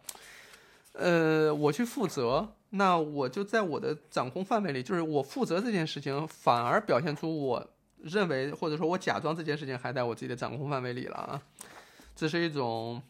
[0.99, 7.69] 呃，我去负责，那我就在我的掌控范围里，就是我负责这件事情，反而表现出我。
[8.01, 11.41] 认为或者说我假装这件事情还在我自己的掌控范围里了啊，
[12.15, 13.03] 这是一种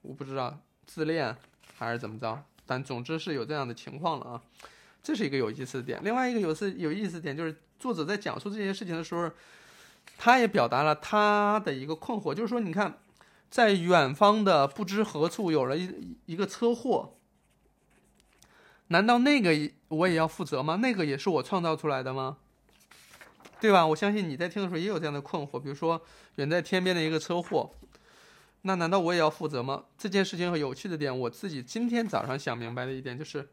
[0.00, 1.32] 我不知道自恋
[1.76, 4.42] 还是怎么着，但总之是有这样的情况了啊，
[5.00, 6.00] 这是一个有意思的点。
[6.02, 9.30] 另外一个有是有意思点就是作者在讲述这件事情的时候，
[10.18, 12.98] 他也表达了他的一个困惑，就是说你看，
[13.48, 17.14] 在远方的不知何处有了一一个车祸，
[18.92, 19.50] 难道那个
[19.88, 20.76] 我也要负责吗？
[20.76, 22.36] 那个也是我创造出来的吗？
[23.58, 23.86] 对吧？
[23.86, 26.00] 我相信你在听的时候也有这样的困惑，比如说
[26.34, 27.70] 远在天边的一个车祸，
[28.62, 29.84] 那难道我也要负责吗？
[29.96, 33.48] 这件事情很有趣的点，我自己今天早上想明白的一点就是，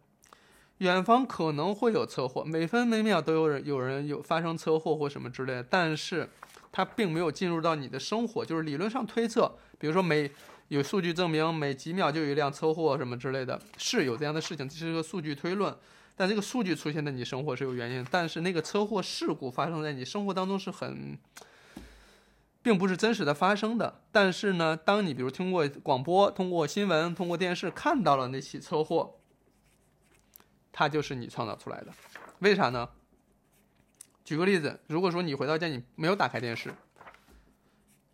[0.79, 6.29] 远方可能会有车祸，每分每秒都有人有人有发生车祸或什么之类的，但是
[6.71, 10.29] 它并没有进入到你的生活，就是理论上推测，比如说每
[10.69, 15.75] 有数据证明每几秒就有一辆车祸什么之类的，是有这样的事情，这是个数据推论。
[16.15, 21.17] 但这个数据出现在你生活是有原因，但是那个车祸事故发生在你生活当中是很，
[22.61, 24.01] 并不是真实的发生的。
[24.11, 29.15] 但是呢，当你比如通过广播、通过新闻、通过电视看到了那起车祸，
[30.71, 31.87] 它就是你创造出来的。
[32.39, 32.89] 为啥呢？
[34.23, 36.71] 举个例子，如果说你回到家你没有打开电视，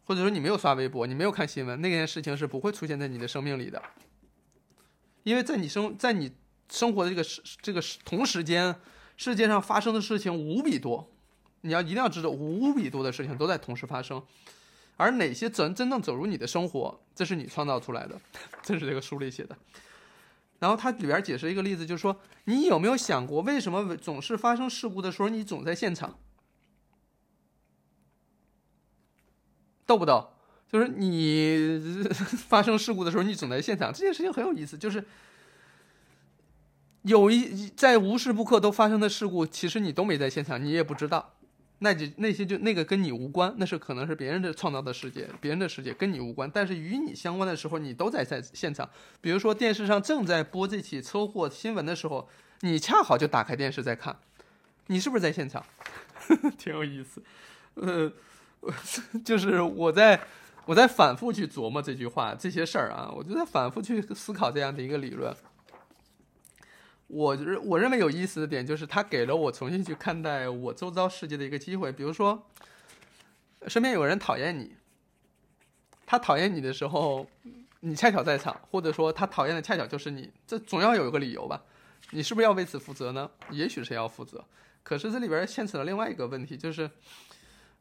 [0.05, 3.81] 或者说你没有刷微博，你没有看新闻，那件事情是不会出现在你的生命里的，
[5.23, 6.31] 因为在你生在你。
[6.67, 8.75] 生活的这个时这个时同时间，
[9.17, 11.07] 世界上发生的事情无比多，
[11.61, 14.19] 你要一定要知道，无比多的事情都在同时发生，
[14.97, 18.19] 而哪些真真正走入你的生活，这是你创造出来的，
[18.63, 19.55] 这是这个书里写的。
[20.57, 26.17] 然后他里边解释一个例子，就是说，你有没有想过，为什么总是发生事故的时候，你总在现场？
[29.85, 30.29] 逗不逗？
[30.71, 31.79] 就是你
[32.47, 35.03] 发生事故的时候，你总在现场，这件事情很有意思，就是。
[37.03, 41.35] 有一在无时不刻都发生的事故，其实你都没在现场，你也不知道。
[41.77, 46.49] 那就那些就那个跟你无关，那是可能是别人的创造的世界，别人的世界跟你无关。
[46.51, 48.89] 但是与你相关的时候，你都在在现场。
[49.21, 52.27] 比如说电视上正在播这起车祸新闻的时候，
[52.61, 54.17] 你恰好就打开电视在看，
[54.87, 55.63] 你是不是在现场？
[56.57, 57.21] 挺有意思，
[57.75, 58.11] 呃，
[59.23, 60.19] 就是我在
[60.65, 65.35] 我在反复去琢磨这句话这些事儿啊，我就在反复去思考这样的一个理论。
[67.07, 71.91] 我认我认为有意思的点就是，它给了我重新去看待我周遭世界的一个机会。
[71.91, 72.47] 比如说，
[73.67, 74.75] 身边有人讨厌你，
[76.07, 77.27] 他讨厌你的时候，
[77.81, 81.61] 你恰巧在场，或者说他讨厌的恰巧就是你，这总要有一个理由吧？
[82.09, 83.29] 你是不是要为此负责呢？
[83.51, 84.43] 也许是要负责。
[84.81, 86.89] 可是这里边牵扯了另外一个问题，就是，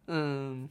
[0.06, 0.68] 嗯，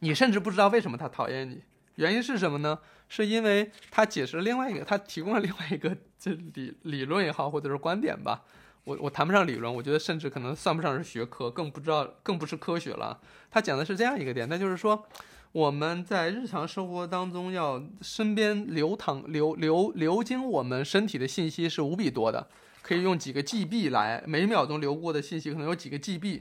[0.00, 1.62] 你甚至不知道为什么他讨厌你，
[1.96, 2.78] 原因是什么呢？
[3.08, 8.42] 是因为他解释了另外一个，他提供了另外一个这理理论也好，或者是观点吧。
[8.84, 13.20] 我我谈不上理论，我觉得甚至可能算不上是学科，更不知道，更不是科学了。
[13.50, 15.06] 他讲的是这样一个点，那就是说，
[15.52, 22.48] 我们在日常生活当中要身边流淌流流流经我们身体的信息是无比多的。
[22.80, 26.40] 可以用几个 GB 来，每秒钟流过的信息可能有几个 GB，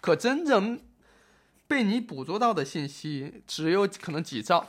[0.00, 0.80] 可真正
[1.68, 4.66] 被你捕捉到的信息只有可能几兆。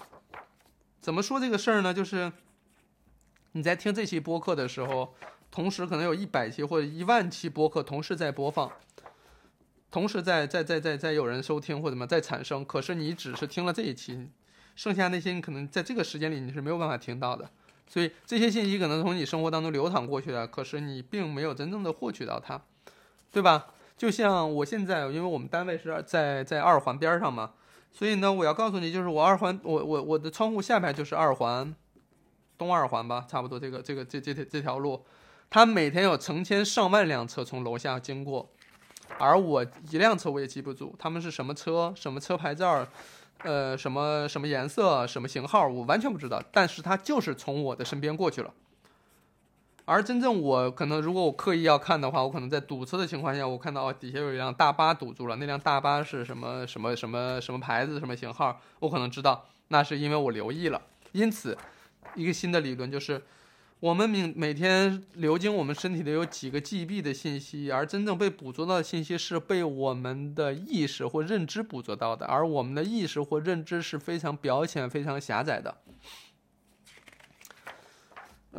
[0.99, 1.93] 怎么说这个事儿呢？
[1.93, 2.31] 就是
[3.53, 5.15] 你在听这期播客的时候，
[5.49, 8.71] 同时可能有一百期或者一万期播客同时在播放，
[9.89, 14.29] 同时在在在在在有人收听或怎么在产生，可是你只是听了这一期，
[14.75, 17.49] 剩下那些你可能在这个时间里你是没有办法听到的。
[17.87, 22.61] 所以这些信息可能从你生活当中流淌过去的，可是你并没有真正的获取到它，
[23.31, 23.67] 对吧？
[23.97, 27.51] 就像我现在，因为我们单位是在在二环边上嘛，
[27.91, 31.75] 所以呢，我要告诉你，就是我二环，我我我的窗户下边就是二环，
[32.57, 35.03] 东二环吧，差不多这个这个这这这这条路，
[35.49, 38.47] 它每天有成千上万辆车从楼下经过，
[39.17, 42.87] 而我一辆车我也记不住，他们是什么车，什么车牌照。
[43.43, 46.41] 呃，什么什么颜色，什么型号，我完全不知道。
[46.51, 48.51] 但是它就是从我的身边过去了。
[49.87, 55.37] 而真正我可能，如果我刻意要看的话，我可能在堵车的情况下，我看到哦，底下有一辆大巴堵住了。
[55.37, 59.45] 那辆大巴是什么什么什么什么牌子，什么型号，我可能知道。
[59.69, 60.81] 那是因为我留意了。
[61.13, 61.57] 因此，
[62.15, 63.21] 一个新的理论就是。
[63.79, 75.77] 我们每每天流经我们身体的有几个 GB 的信息，而真正被捕捉到的信息是被我们的意识或认知捕捉到的，而我们的意识或认知是非常表浅、非常狭窄的。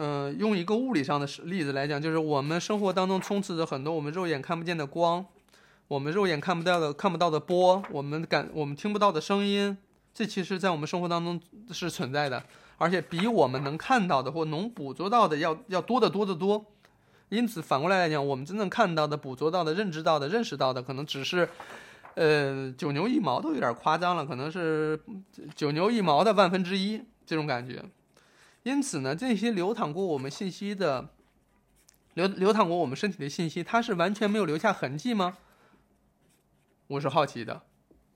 [0.00, 5.26] 嗯，用一个物理上的例子来讲，就是我们生活当中充斥着很多我们肉眼看不见的光，
[5.88, 9.76] 我们肉眼看不到的、看不到的波，我们感我们听不到的声音，
[10.14, 11.40] 这其实在我们生活当中
[11.72, 12.40] 是存在的。
[12.76, 16.64] 而且比我们能看到的或能捕捉到的要要多得多得多，
[17.28, 21.48] 因此反过来来讲，我们真正看到的、捕捉到的、认知到的、认识到的，可能只是，
[22.14, 25.00] 呃，九牛一毛都有点夸张了，可能是
[25.56, 27.84] 九牛一毛的万分之一这种感觉。
[28.68, 31.08] 因此呢，这些流淌过我们信息的，
[32.12, 35.38] 流流淌过我们身体的信息，它是完全没有留下痕迹吗？
[36.88, 37.62] 我是好奇的，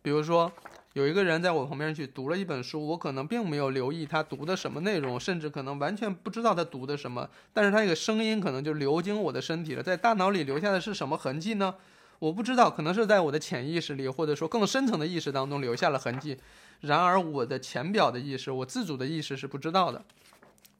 [0.03, 0.53] 比如说。
[0.95, 11.77] 有一个人在我旁边去读了一本书，我可能并没有留意他读的什么内容，甚至可能完全不知道他读的什么，但是他那个声音可能就流经我的身体了，在大脑里留下的是什么痕迹呢？
[12.19, 16.37] 我不知道，可能是在我的潜意识里，或者说更深层的意识当中留下了痕迹。
[16.81, 20.05] 然而我的浅表的意识，我自主的意识是不知道的。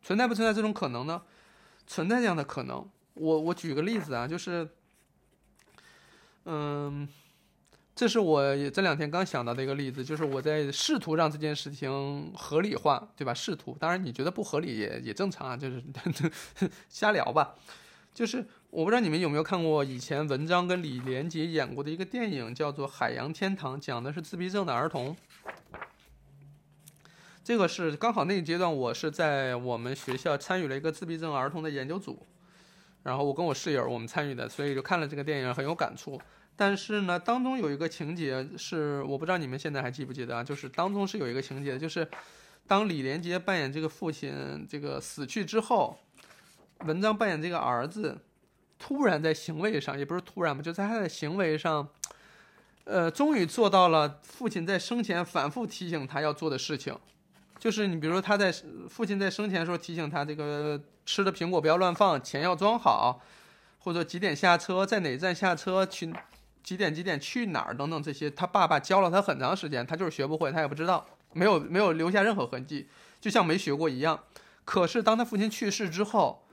[0.03, 1.23] 存在不存在这种可能呢？
[1.87, 2.89] 存在这样的可能。
[3.15, 4.69] 我我举个例子啊，就是，
[6.45, 7.09] 嗯。
[7.95, 13.35] 这是我这两天刚想到的一个例子，就是我在试图让这件事情合理化，对吧？
[13.35, 15.85] 试图，当然你觉得不合理也也正常啊，就是
[16.89, 17.55] 瞎聊吧。
[18.15, 25.15] 就是我不知道你们有没有看过以前文章跟李连杰演过的一个电影，叫做《海洋天堂》，讲的是自闭症的儿童。
[27.45, 32.25] 这个是刚好那个阶段，我是在我们学校参与了一个自闭症儿童的研究组，
[33.03, 36.21] 然后我跟我室友我们参与的，所以就看了这个电影很有感触。
[36.55, 40.45] 但是呢，当中有一个情节是我不知道你们现在还记不记得啊？
[40.45, 42.09] 就是当中是有一个情节，就是
[42.69, 45.99] 当李连杰扮演这个父亲这个死去之后，
[46.85, 48.17] 文章扮演这个儿子，
[48.79, 51.89] 突然在行为上也不是突然吧，就在他的行为上，
[52.85, 56.97] 呃，终于做到了父亲在生前反复提醒他要做的事情，
[57.63, 58.53] 就是你比如说他在
[58.89, 63.21] 父亲在生前的时候提醒他这个吃的苹果不要乱放，钱要装好，
[63.79, 66.13] 或者几点下车，在哪站下车去。
[66.65, 72.89] 几点几点去哪儿等等这些，他爸爸教了他很长时间，他就是学不会，他也不知道，没有没有留下任何痕迹，
[73.21, 74.19] 就像没学过一样。
[74.65, 76.45] 可是当他父亲去世之后，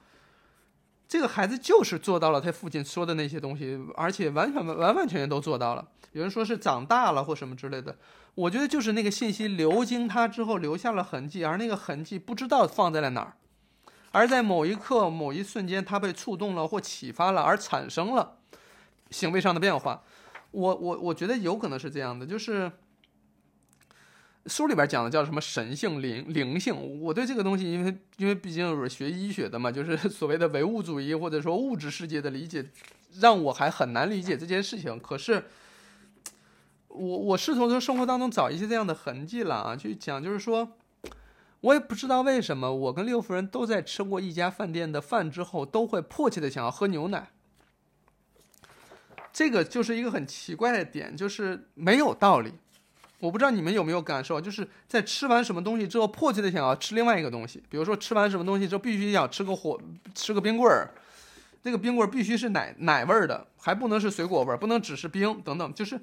[1.08, 5.88] 这个孩子就是做到了他父亲说的那些东西，而且完全完完全全都做到了。
[6.14, 7.96] 有人说是长大了或什么之类的，
[8.40, 13.34] 我觉得就是那个信息流经他之后留下了痕迹，而那个痕迹不知道放在了哪儿，
[14.12, 18.38] 而在某一刻、某一瞬间，他被触动了或启发了，而产生了
[19.12, 20.04] 行为上的变化。
[20.52, 22.72] 我我我觉得有可能是这样的，就是
[24.46, 27.02] 书里边讲的叫什么神性、灵灵性。
[27.02, 32.66] 我对这个东西，因为因为毕竟是学医学的嘛，就是 所谓的唯物主义或者说物质世界的理解，
[33.20, 34.98] 让我还很难理解这件事情。
[34.98, 35.44] 可是。
[36.90, 40.76] 我我试图从生活当中找一些这样的痕迹了啊，去讲就是说，
[41.62, 47.30] 我也不知道为什么，我跟六夫人都在吃过一家饭店的饭之后，都会迫切的想要喝牛奶。
[49.32, 52.54] 这个就是一个很奇怪的点，就是没有道理。
[53.20, 57.64] 我不知道你们有没有感受，就是在吃完什么东西之后，迫切的想要吃另外一个东西。
[57.70, 59.80] 比如说吃完什么东西之后，必须要吃个火，
[60.16, 60.90] 吃个冰棍儿，
[61.62, 66.02] 那个冰棍儿必须是奶奶味儿的，还不能是水果味儿，不能只是冰等等，就是。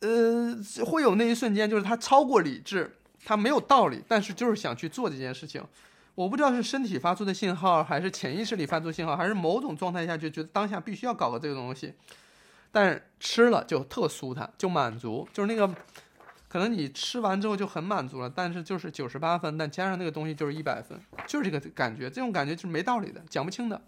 [0.00, 5.62] 呃，会有那一瞬间，就是他超过理智，他没有道理，但是就是想去做这件事情。
[6.14, 11.94] 我不知道是身体发出的信号，还是潜意识里发出信号，还是某种状态下就觉得当下必须要搞个这个东西。
[12.72, 15.66] 但吃了就特舒坦，就满足，就是那个，
[16.48, 23.80] 可能你吃完之后就很满足了，但是就是九十八分，但加上那个东西就是一百分，就是这个感觉，这种感觉就是没道理的，讲不清的。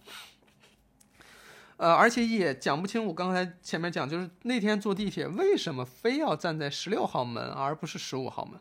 [1.83, 3.05] 呃，而且也讲不清。
[3.05, 8.61] 我刚才前面讲，就是那天坐地铁，为什么非要站在十六号门而不是十五号门？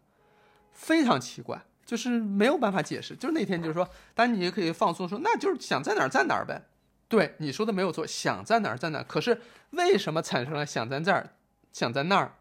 [0.72, 3.16] 非常奇怪，就是没有办法解释。
[3.16, 6.64] 就是那天，就是说，当你也可以放松说，那就是想在哪儿在哪儿呗。
[7.08, 9.04] 对，你说的没有错，想在哪儿在哪儿。
[9.04, 11.30] 可是为什么产生了想在这儿、
[11.72, 12.34] 想在那儿，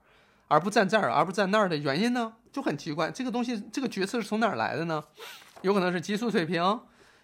[0.49, 2.33] 而不在这儿，而不在那儿的原因呢？
[2.51, 3.11] 就很奇怪。
[3.11, 5.05] 这个东西，这个角色是从哪儿来的呢？
[5.61, 6.81] 有可能是激素水平，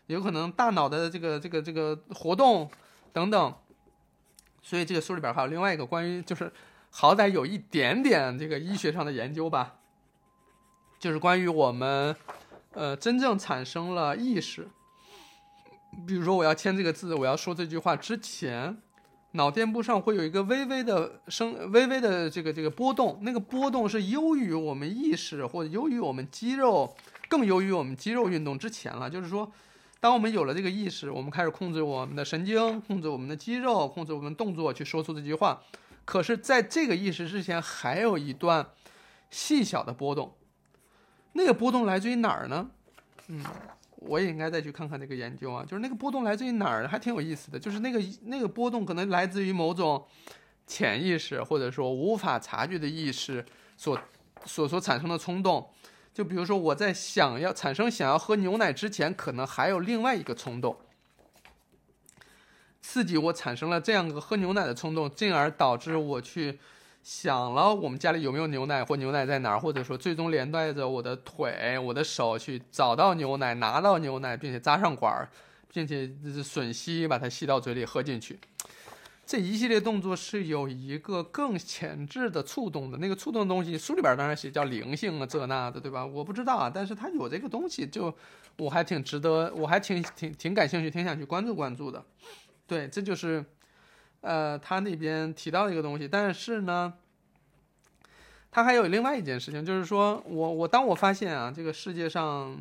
[0.08, 2.70] 有可能大脑的这个这个这个活动。
[3.16, 3.54] 等等，
[4.60, 6.52] 所以这个书里边还有另外一个关于，就是
[6.90, 9.76] 好歹有一点点这个医学上的研究吧，
[10.98, 12.14] 就是关于我们，
[12.74, 14.68] 呃，真正产生了意识，
[16.06, 18.76] 比如说我要签这个字，我要说这句话之前，
[19.30, 26.94] 脑电波上会有一个微微的声，微微的这个这个波动，那个波动是优于我们意识或者优于我们肌肉，
[27.30, 29.50] 更优于我们肌肉运动之前了，就是说。
[29.98, 35.62] 当我们有了这个意识，我们开始控制我们的神经，控制我们的肌肉，控制我们动作，去说出这句话。
[36.04, 38.64] 可是，在这个意识之前，还有一段
[39.30, 40.36] 细小的波动。
[41.32, 42.70] 那个波动来自于哪儿呢？
[43.26, 43.44] 嗯，
[43.96, 45.64] 我也应该再去看看这个研究啊。
[45.64, 47.58] 就是那个波动来自于哪儿，还挺有意思的。
[47.58, 50.06] 就是那个那个波动可能来自于某种
[50.66, 53.44] 潜意识，或者说无法察觉的意识
[53.76, 53.98] 所
[54.44, 55.68] 所所产生的冲动。
[56.16, 60.74] 就比如说，我在想要产生想要喝牛奶之前，可能还有另外一个冲动，
[62.80, 66.58] 刺激我产生了这样一个喝牛奶的冲动，进而导致我去
[67.02, 75.28] 想了我们家里有没有牛奶或牛奶在哪儿，或者说最终连带着我的腿、我的手去找到牛奶、拿到牛奶，并且扎上管儿，
[75.70, 76.06] 并且
[76.42, 78.38] 吮吸把它吸到嘴里喝进去。
[79.26, 86.06] 这一系列动作是有一个更前置的触动的，那个触动的东西，书里边当然写叫灵性啊，这那的，对吧？
[86.06, 88.14] 我不知道啊，但是他有这个东西，就
[88.56, 92.04] 我还挺值得，我还挺挺挺感兴趣，挺想去关注关注的。
[92.68, 93.44] 对，这就是，
[94.20, 96.06] 呃，他那边提到一个东西。
[96.06, 96.94] 但是呢，
[98.52, 102.56] 他还有另外一件事情，就是说我我当我发现啊，这个世界上，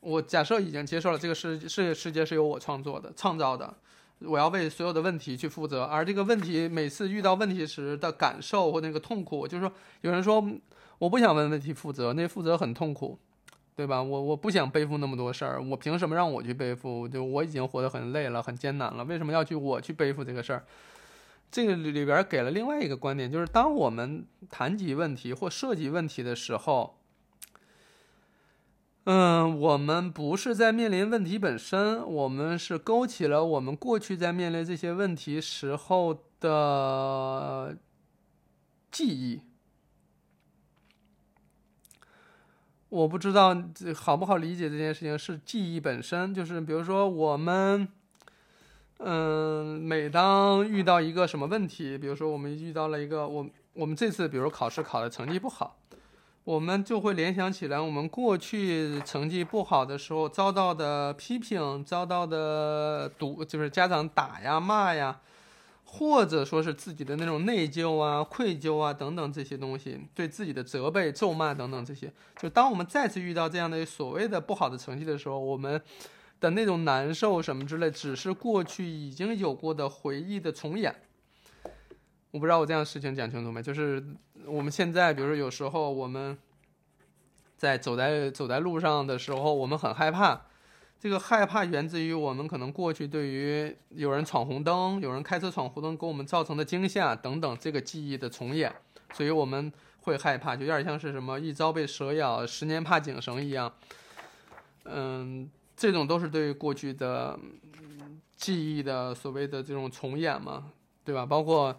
[0.00, 3.74] 我假设已经接受了这个世世世界是由我创作的、创造的。
[4.20, 10.42] 我要为所有的问题去负责，而这个问题每次遇到问题时的感受或那个痛苦，就是说，有人说
[10.98, 13.18] 我不想为问题负责，那负责很痛苦，
[13.76, 14.02] 对吧？
[14.02, 17.06] 我我不想背负那么多事儿，我凭什么让我去背负？
[17.06, 20.64] 就我已经活得很累了，很艰难了，为什么要去我去背负这个事儿？
[21.50, 26.96] 这个里边给了另外一个观点，就是当我们谈及问题或涉及问题的时候。
[29.04, 37.76] 嗯，我们不是在面临问题本身，我们是勾起了我们过去在面临这些问题时候的
[38.90, 39.42] 记忆。
[42.88, 47.86] 我不知道这好不好理解这件事情，是记忆本身，就是比如说我们，
[48.98, 55.76] 嗯，每当遇到一个什么问题，比如说我们遇到了一个我我们这次比如考试考的成绩不好。
[56.44, 65.22] 我们就会联想起来，我们过去成绩不好的时候遭到的批评，遭到的堵，就是家长打呀、骂呀，
[65.84, 72.12] 或者说是自己的那种内疚啊、愧疚啊等等这些东西，对自己的责备、咒骂等等这些。
[72.38, 75.80] 就当我们再次遇到这样的所谓的不好的成绩的时候，我们
[76.40, 80.94] 的那种难受什么之类，只是过去已经有过的回忆的重演。
[82.34, 83.62] 我不知道我这样的事情讲清楚没？
[83.62, 84.04] 就是。
[84.46, 86.36] 我们现在，比如说，有时候我们
[87.56, 90.38] 在走在走在路上的时候，我们很害怕，
[91.00, 98.70] 这个害怕源自于我们可能过去对于有人闯红灯、有人开车闯红灯给我们造成的惊吓等等这个记忆的重演，
[99.14, 99.72] 所以我们
[100.02, 103.72] 会害怕，就有点像是什么一朝被蛇咬，十年怕井绳一样。
[104.84, 107.38] 嗯，这种都是对于过去的
[108.36, 110.70] 记忆的所谓的这种重演嘛，
[111.02, 111.24] 对吧？
[111.24, 111.74] 包括。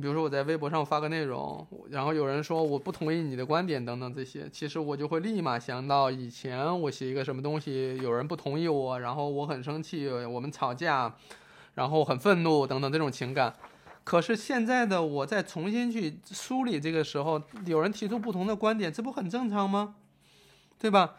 [0.00, 11.14] 比如说我在微博上发个内容，然后有人说我不同意你的观点等等这些，其实我就会立马想到以前我写一个什么东西，有人不同意我，然后我很生气，我们吵架，
[11.74, 13.54] 然后很愤怒等等这种情感。
[14.02, 19.94] 可是现在的我再重新去梳理这个时候，有人提出不同的观点，这不很正常吗？
[20.78, 21.14] 对吧？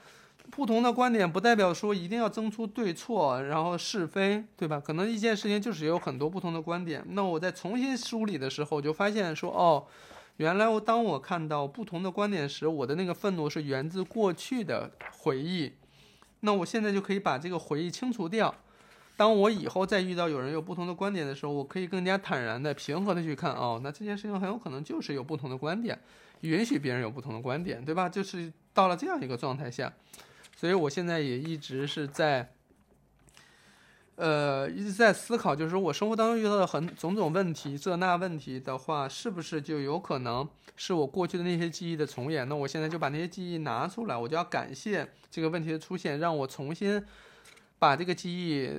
[0.56, 4.80] 不同的观点不代表说一定要争出对错，然后是非，对吧？
[4.80, 7.04] 可能一件事情就是有很多不同的观点。
[7.10, 9.86] 那我在重新梳理的时候，就发现说，哦，
[10.38, 14.90] 原来我当我看到不同的观点时，我的那个愤怒是源自过去的
[15.20, 15.74] 回忆。
[16.40, 18.56] 那我现在就可以把这个回忆清除掉。
[19.18, 26.00] 当我以后再遇到有人有不同的观点的时候，我可以更加坦然的、平和的去看，哦，那这件事情很有可能就是有不同的观点，
[26.40, 28.08] 允许别人有不同的观点，对吧？
[28.08, 29.92] 就是到了这样一个状态下。
[30.56, 32.54] 所以我现在也一直是在，
[34.16, 40.48] 呃，一直在思考，就是说我生活当中遇到的很种种问题，这那问题的话，是不是就有可能
[40.78, 42.48] 是我过去的那些记忆的重演？
[42.48, 47.04] 那我现在就把那些记忆拿出来，我就要感谢这个问题的出现，让我重新
[47.78, 48.70] 把这个记忆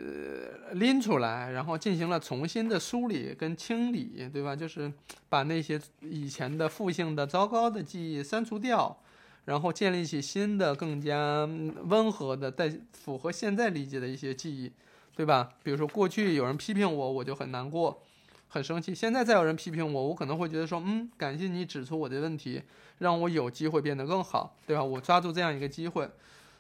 [0.73, 4.57] 拎出来，然后进行了重新的梳理跟清理，对吧？
[4.57, 4.91] 就是
[5.29, 8.99] 把那些以前的负性的、糟糕的记忆删除掉。
[9.47, 11.49] 然后建立起新的、更加
[11.85, 14.71] 温和的、带符合现在理解的一些记忆，
[15.15, 15.51] 对吧？
[15.63, 18.03] 比如说过去有人批评我，我就很难过、
[18.49, 18.93] 很生气。
[18.93, 22.63] 现在再有人批评我，我可能会觉得说，嗯，感谢你指出我的问题，
[22.99, 24.83] 让我有机会变得更好，对吧？
[24.83, 26.11] 我抓住这样一个机会。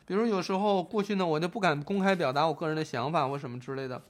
[0.06, 4.00] 比如有时候过去呢，我就不敢公开表达我个人的想法或什么之类的，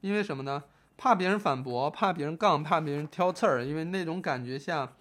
[0.00, 0.64] 因为什么呢？
[0.96, 4.94] 怕别人反驳，怕别人杠，怕别人挑刺儿，因为那种感觉下。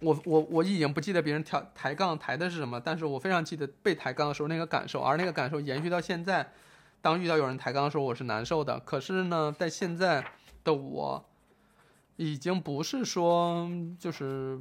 [0.00, 6.52] 我我我已经不记得别人挑抬杠抬的是什么，但是我非常记得被抬杠的时候那个感受，而那个感受延续到现在，
[7.00, 8.78] 当遇到有人抬杠的时候，我是难受的。
[8.80, 10.24] 可是呢，在现在
[10.62, 11.24] 的我，
[12.16, 13.68] 已经不是说
[13.98, 14.58] 就是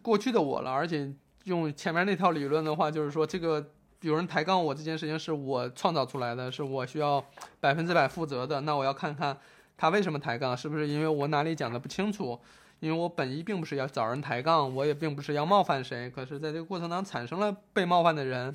[0.00, 1.12] 过去的我了，而且
[1.44, 3.72] 用前面那套理论的话，就是说这个
[4.02, 7.24] 有人抬杠我这件事情是我创造出来的，是我需要
[7.58, 8.60] 百分之百负责的。
[8.60, 9.36] 那我要看看
[9.76, 12.38] 他为什么抬杠，是不是因为我哪里讲的不清楚？
[12.80, 18.54] 因为我本意并不是要找人抬杠，我也并不是要冒犯谁，可是在这个过程当中产生了被冒犯的人，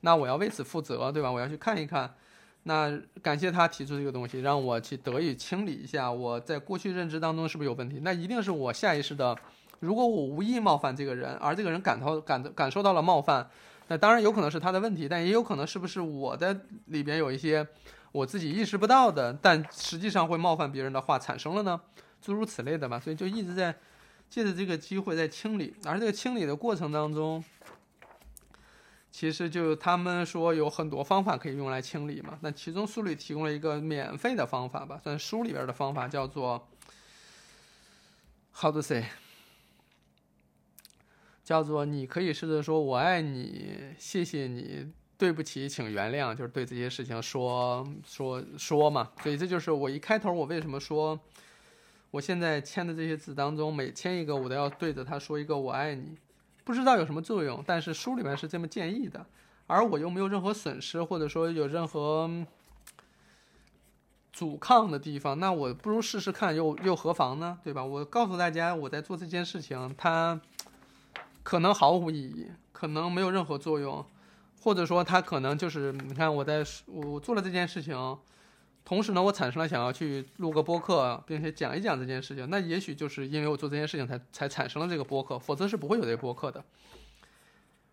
[0.00, 1.30] 那我要为此负责，对吧？
[1.30, 2.14] 我要去看一看，
[2.62, 8.00] 那感谢他提出这个东西，让我去得以清理一下我在过去认知当中是不是有问题？
[8.02, 9.36] 那一定是我下意识的，
[9.80, 13.48] 如果我无意冒犯这个人，而这个人感到感感受到了冒犯，
[13.88, 17.66] 那当然有可能是他的问题，但也有可能是不是我的里边有一些
[18.12, 21.80] 我自己意识不到的，但实际上会冒犯别人的话产生了呢？
[22.20, 23.74] 诸如此类的吧，所以就一直在
[24.28, 27.42] 借着这个机会在清理，而这个清理的过程当中，
[29.10, 32.38] 其实就他们说有很多方法可以用来清理嘛。
[32.42, 36.68] 那其中书里提供了一个免费的方法吧，算书里边的方法，叫做
[38.52, 39.04] How to say，
[41.42, 49.12] 叫做你可以试着说我爱你，谢谢你，对不起，请原谅，就是对这些事情说说说嘛。
[49.22, 51.18] 所以这就是我一开头我为什么说。
[52.10, 56.16] 我现在签的这些字当中，每签一个，我都要对着他说一个“我爱你”，
[56.64, 59.26] 不知道有什么作用，但是书里面是这么建议的，
[59.66, 62.46] 而我又没有任何损失，或者说有任何
[64.32, 67.58] 阻抗的地方，那我不如试试看，又又何妨呢？
[67.62, 67.84] 对吧？
[67.84, 70.40] 我告诉大家，我在做这件事情，它
[71.42, 74.02] 可能毫无意义，可能没有任何作用，
[74.62, 78.16] 或者说它可能就是，你看我在我做了这件事情。
[78.88, 82.48] 同时呢，我产生了想要去录个播客，并且讲一讲这件事情。
[82.48, 86.64] 那也许就是因为我做这件事情，才才产生了这个播客，否则是不会有这个播客的，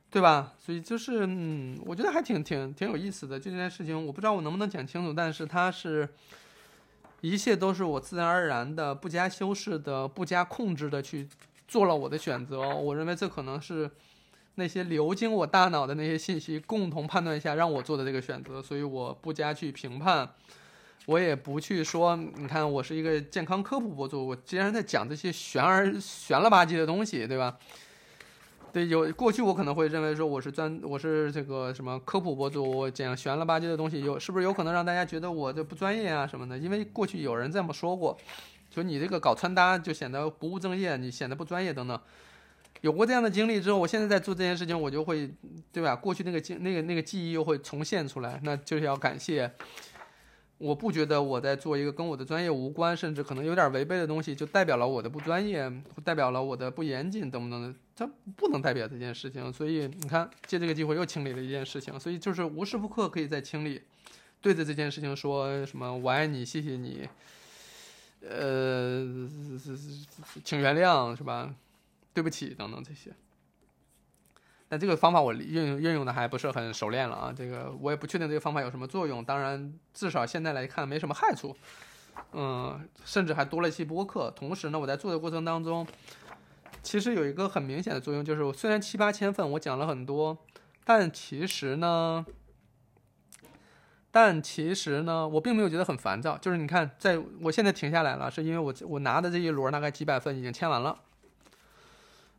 [0.10, 0.54] 对吧？
[0.58, 3.38] 所以就是，嗯，我觉得还挺挺挺有意思的。
[3.38, 6.08] 就这件事情，我不知道我能不能讲清楚，但是它是，
[7.20, 11.28] 一切都是我自然而然的、不加修饰的、不加控制的去
[11.68, 12.74] 做了我的选择。
[12.74, 13.91] 我认为这可能是
[14.56, 20.30] 那些流经我大脑的那些信息共同判断下让我做的这个选择，所以我不加去评判。
[21.08, 27.58] 我也不去说，你看，我是一个健康科普博主，我既然在讲这些玄而玄了吧唧的东西，对吧？
[28.74, 36.58] 对，有过去我可能会认为说我是专，我是这个什么科普博主，我讲玄了吧唧的东西，有是不是有可能让大家觉得我这不专业啊什么的？
[36.58, 38.18] 因为过去有人这么说过，
[38.70, 41.97] 就你这个搞穿搭就显得不务正业，你显得不专业等等。
[42.82, 45.32] 有过这样的经历之后，我现在在做这件事情，我就会，
[45.72, 45.95] 对吧？
[45.95, 49.49] 过去那个经那个那个记忆又会重现出来，那就是要感谢。
[50.58, 55.70] 我不觉得我在做一个跟我的专业无关，甚至可能有点违背的东西，就代表了我的不专业，
[56.03, 57.74] 代表了我的不严谨，等等的。
[57.95, 59.51] 它不能代表这件事情。
[59.51, 61.99] 所以你看，借这个机会又清理了一件事情。
[61.99, 63.82] 所以就是无时不刻可以在清理，
[64.41, 67.08] 对着这件事情说什么“我爱你，谢谢你”，
[68.28, 69.30] 呃，
[70.43, 71.53] 请原谅，是吧？
[72.14, 73.12] 对不起，等等这些。
[74.76, 79.23] 但这个方法我运用运用的还不是很熟练了啊，这个我也不确定这个方法有什么作用。
[79.23, 81.55] 当然，至少现在来看没什么害处，
[82.34, 84.30] 嗯，甚至还多了一期播客。
[84.32, 85.88] 同时呢，我在做的过程当中，
[86.84, 90.38] 其实有一个很明显的作用，就是虽然七八千份我讲了很多，
[90.84, 92.26] 但其实呢，
[94.11, 96.38] 但其实呢，我并没有觉得很烦躁。
[96.38, 100.99] 就是你看，在我现在停下来了，是因为我我拿的这一摞大概几百份已经签完了。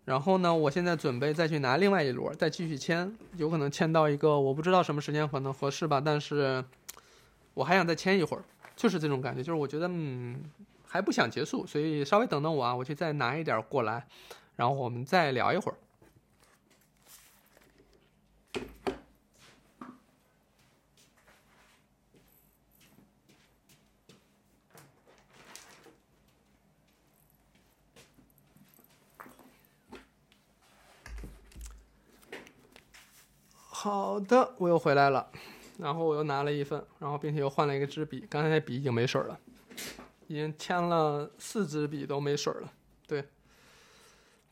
[0.06, 6.64] 然后呢，我现在准备再去拿另外一摞，再继续签，有可能签到一个我不知道什么时间可能合适吧，但是
[7.54, 8.44] 我还想再签一会儿，
[8.76, 10.44] 就是这种感觉，就是我觉得嗯
[10.86, 14.06] 还不想结束，所以稍微等等我啊，我去再拿一点过来，
[14.54, 15.76] 然后我们再聊一会儿。
[33.86, 35.24] 好的，我又回来了，
[35.78, 38.26] 然后我又拿了一份，然后并且又换了一个支笔。
[38.28, 39.38] 刚才那笔已经没水了，
[40.26, 42.72] 已经签了四支笔都没水了。
[43.06, 43.24] 对，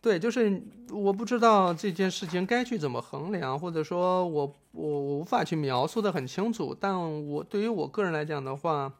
[0.00, 6.72] 对，就是我不知道这件事情该去怎么衡量，或者说我我我无法去描述的很清楚。
[6.78, 8.92] 但我对于我个人来讲的话，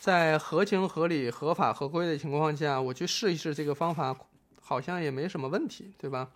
[0.00, 4.12] 在合情合理、合法合规的情况下，我去试一试这个方法，
[4.60, 6.30] 好像也没什么问题，对吧？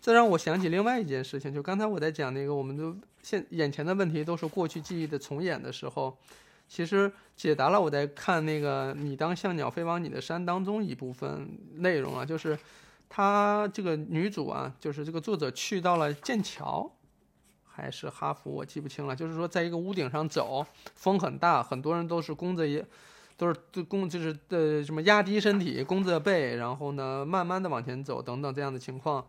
[0.00, 6.16] 这让我想起另外一件事情，就刚才我在讲那个，我们的现眼前的问题都是过去记忆的重演的时候，
[6.66, 12.58] 其实解答了我在看那个“你当像鸟飞往你的山”当中一部分内容啊，就是
[13.10, 16.90] 他这个女主啊，就是这个作者去到了剑桥
[17.64, 22.82] 还是哈佛，我记不清了，就是说在一个屋顶上走，风很大，很多人都是弓着也
[23.36, 29.26] 都是对弓就是呃什么压低身体，弓着背，然后呢慢慢的往前走等等这样的情况。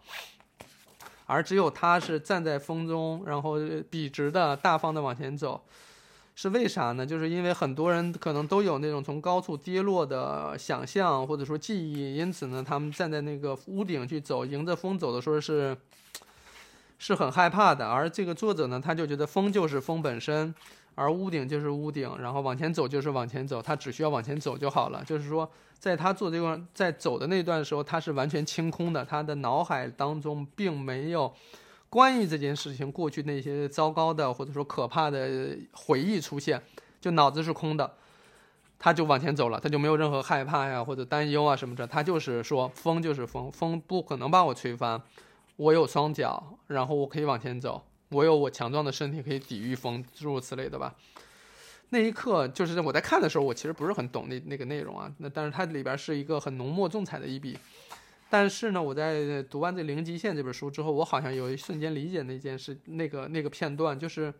[1.32, 3.56] 而只有他是站在风中，然后
[3.90, 5.64] 笔直的、大方的往前走，
[6.36, 7.06] 是为啥呢？
[7.06, 15.78] 就是因为很多人可能都有那种从高处跌落的想象或者说记忆，因此呢，他们站在那个屋顶去走，迎着风走的时候是
[17.00, 17.88] 是很害怕的。
[17.88, 20.54] 而这个作者呢，他就觉得风就是风本身。
[20.96, 25.04] 而屋顶就是屋顶，然后往前走就是往前走，他只需要往前走就好了。
[25.06, 31.34] 就是说，在他做这段在走的那段时候，他是完全清空的，他的脑海当中并没有
[31.90, 36.62] 关于这件事情过去那些糟糕的或者说可怕的回忆出现，
[37.00, 37.94] 就脑子是空的，
[38.78, 45.02] 他就往前走了，他就没有任何害怕呀或者担忧啊什么的，他就是说风就是风，风不可能把我吹翻，
[45.56, 47.84] 我有双脚，然后我可以往前走。
[48.12, 50.94] 我有我强壮的身体可以抵御风，诸如此类的吧。
[51.90, 55.12] 那一刻，就是我在看的时候，我其实不是很懂那那个内容啊。
[55.18, 57.58] 那但是它里边是一个很浓墨重彩的一笔。
[58.30, 64.34] 但是呢，我在读完这《零极限》这本书之后，我好像有一瞬间理解那件事，那个那个片段，就是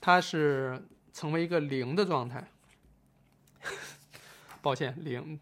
[0.00, 0.82] 它是
[1.12, 2.48] 成为一个零的状态。
[4.60, 5.38] 抱歉，零。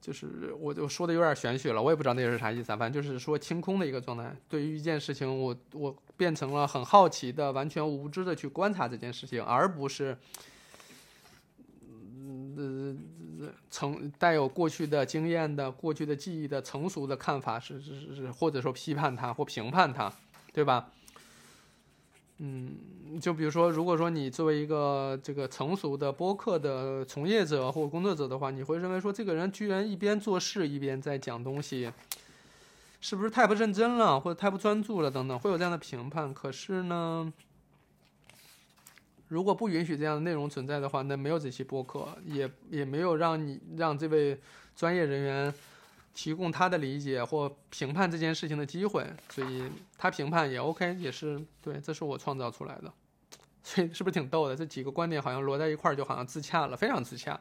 [0.00, 2.76] 就是我就说的有点玄学了，我也不知道那个是啥意思。
[2.76, 4.34] 反正就是说清空的一个状态。
[4.48, 10.16] 对于一件事情，我我变成了很好奇的、完全无知的去观察这件事情，而不是，
[12.26, 12.98] 嗯，
[13.70, 20.12] 成带有过去的经验的、过去的记忆的成熟的看法，是是是，或者说批判它或评判它，
[20.52, 20.90] 对吧？
[22.40, 31.90] 嗯，就比如说，如果说你作为一个这个成熟的播客的从业者或工作者的话，你会认为说这个人居然一边做事一边在讲东西，
[33.00, 36.32] 是不是太不认真了，或者太不专注了等等，会有这样的评判。
[36.32, 37.32] 可是呢，
[39.26, 44.38] 如果不允许这样的内容存在的话，那没有这期播客，也也没有让你让这位
[44.76, 45.54] 专业人员。
[46.18, 52.92] 提供他的理解或评判这件事情的机会，所以他评判也 OK，也是对，这是我创造出来的，
[53.62, 54.56] 所以是不是挺逗的？
[54.56, 57.40] 这几个观点好像摞在一块儿，就好像自洽了，非常自洽。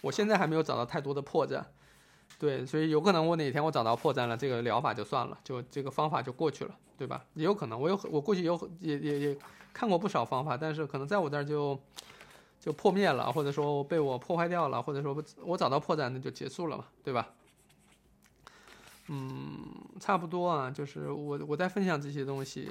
[0.00, 1.62] 我现在还没有找到太多的破绽，
[2.40, 7.24] 对，所以有可能我哪天我找到破绽了，这个疗法就算了，就这个方法就过去了，对吧？
[7.34, 9.38] 也有可能，我有我过去有也也也
[9.72, 11.80] 看过不少方法，但是可能在我这儿就
[12.58, 17.32] 就破灭了，或者说被我破坏掉了，或者说我找到破绽那就结束了嘛，对吧？
[19.08, 19.64] 嗯，
[19.98, 22.68] 差不多啊，就是我我在分享这些东西，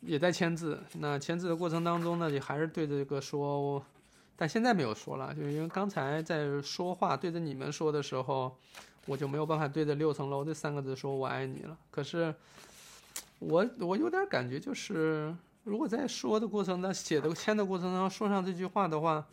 [0.00, 0.82] 也在签字。
[0.98, 3.82] 那签字的过程当中呢，也还是对着这个说，
[4.36, 8.54] 但现在没有说了，就是因为刚才在说话对着你们说的时候，
[9.06, 11.76] 我就没有办法对着六层楼 这三个字说我爱你了。
[11.90, 12.34] 可是
[13.38, 19.26] 我我有点感觉，就是如果在说的过程当写的签的过程当中说上这句话的话，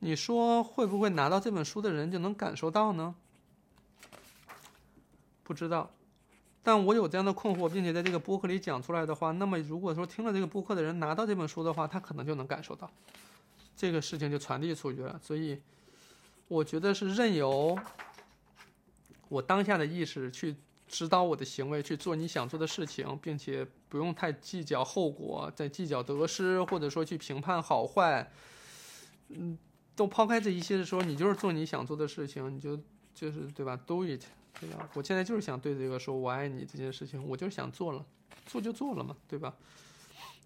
[0.00, 3.14] 你说会不会拿到这本书的人就能感受到呢？
[5.50, 5.90] 不知道，
[6.62, 12.88] 但我有这样的困惑，并且在这个播客里讲出来的话，那么如果说听了这个播客的人拿到这本书的话，他可能就能感受到，
[13.76, 15.18] 这个事情就传递出去了。
[15.20, 15.60] 所以，
[16.46, 17.76] 我觉得是任由
[19.28, 20.54] 我当下的意识去
[20.86, 28.30] 指导我的行为，去做你想做的事情，并且不用太计较后果，在计较得失，或者说去评判好坏，
[29.30, 29.58] 嗯，
[29.96, 32.78] 都抛开这一切的时候，你就是做你想做的事情，你就
[33.12, 34.22] 就是对吧？Do it。
[34.58, 34.88] 对吧？
[34.94, 38.04] 我现在就是想对这个说“我爱你”这件事情，我就是想做了，
[38.46, 39.54] 做就做了嘛，对吧？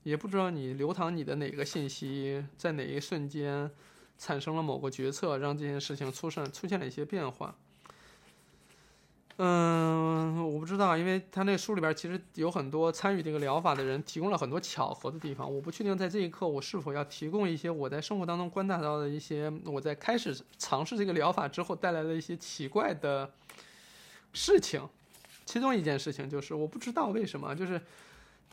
[0.02, 3.70] 也不知道你流淌你的哪个信息，在哪一瞬间
[4.18, 7.56] 产生了某个决策，让这件事情出现出现了一些变化。
[9.38, 15.52] 嗯，我不知道，因为他那书里边其实有很多参与这个疗法的人提供了很多巧合的地方。
[15.52, 23.28] 我不确定在这一刻我是否要提供一些我在生活当中观察到的一些我在开始尝试这个疗法之后带来的一些奇怪的。
[24.34, 24.86] 事情，
[25.46, 27.80] 其中一件事情就是我不知道为什么，就是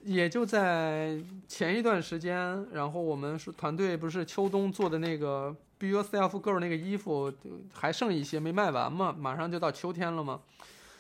[0.03, 7.33] 也就在前一段时间，然后我们是团队不是秋冬做的那个 Be Yourself Girl 那个衣服
[7.73, 10.39] 还剩一些没卖完嘛，马上就到秋天了嘛。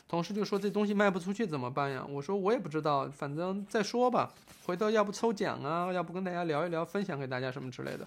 [0.07, 2.05] 同事就说这东西卖不出去怎么办呀？
[2.09, 4.33] 我说我也不知道，反正再说吧。
[4.65, 8.05] 回头要不抽奖啊，要不跟大家聊一聊，分享给大家什么之类的。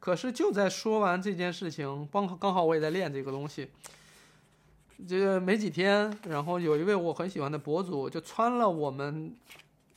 [0.00, 3.68] 可是就在说完这件事情，刚刚好我也在练这个东西。
[5.06, 9.34] 这没几天，然后有一位我很喜欢的博主就穿了我们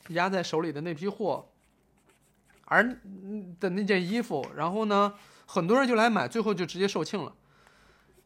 [0.08, 1.46] 压在手里的那批货，
[2.66, 2.86] 而
[3.58, 5.14] 的那件衣服，然后呢，
[5.46, 7.34] 很多人就来买，最后就直接售罄了。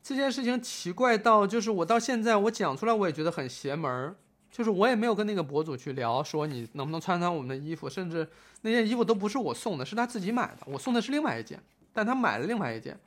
[0.02, 4.16] 这件事情奇怪到，就是我到现在我讲出来，我也觉得很邪门儿。
[4.50, 8.28] 就是我也没有跟那个博主去聊，说你能不能穿穿我们的衣服，甚至
[8.62, 11.62] 那件衣服都不是我送的，是他自己买的，我送的是另外一件，
[11.92, 12.98] 但他买了另外一件，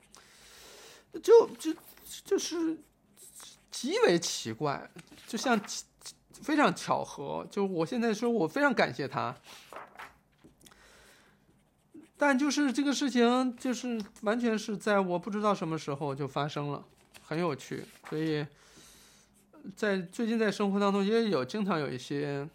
[1.21, 1.73] 就就
[2.23, 2.77] 就是。
[3.79, 4.89] 极为奇怪，
[5.27, 5.59] 就像
[6.31, 7.45] 非常巧合。
[7.51, 9.35] 就我现在说，我非常感谢他，
[12.17, 16.83] 但就是这个事情，就是完全是在我不知道什么时候就发生了，
[17.21, 17.85] 很有趣。
[18.09, 18.43] 所以
[19.75, 22.49] 在最近在生活当中也有经常有一些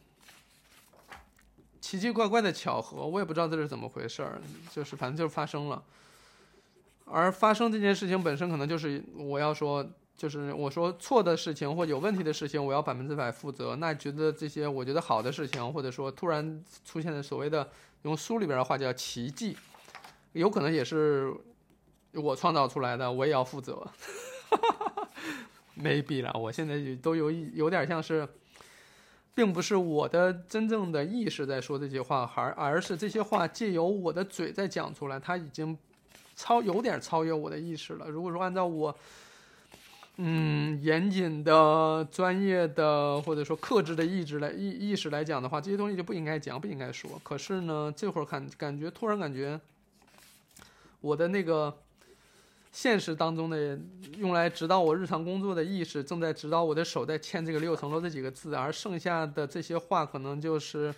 [1.80, 4.42] 奇奇怪怪的巧合，我也不知道这是怎么回事儿，
[4.72, 5.80] 就是反正就是发生了。
[7.04, 9.88] 而发生这件事情本身，可能就是我要说。
[10.14, 13.74] 就是我说错的事情或有问题的事情，我要百分之百负责。
[13.76, 17.68] 那觉得这些我觉得好的事情，或者说突然出现的所谓的
[18.02, 19.56] 用书里边的话叫奇迹，
[20.32, 21.34] 有可能也是
[22.12, 23.84] 我创造出来的，我也要负责。
[25.76, 28.28] maybe 啦，我现在都有有点像是，
[29.34, 35.76] 并不是我的真正的意识在说这些话，而而是这些话借由我的嘴在讲出来，它已经
[36.36, 38.08] 超有点超越我的意识了。
[38.08, 38.96] 如果说按照我。
[40.18, 47.10] 嗯，严谨的、专业的，或者说克制的意志来意意识来讲的话，这些东西就不应该讲，不应该说。
[47.24, 49.58] 可是呢，这会儿看感觉突然感觉，
[51.00, 51.74] 我的那个
[52.70, 53.78] 现实当中的
[54.18, 60.94] 用来指导我日常工作的意识，正在指导我的手在签这个六层楼这几个字，而剩下的这些话可能就是。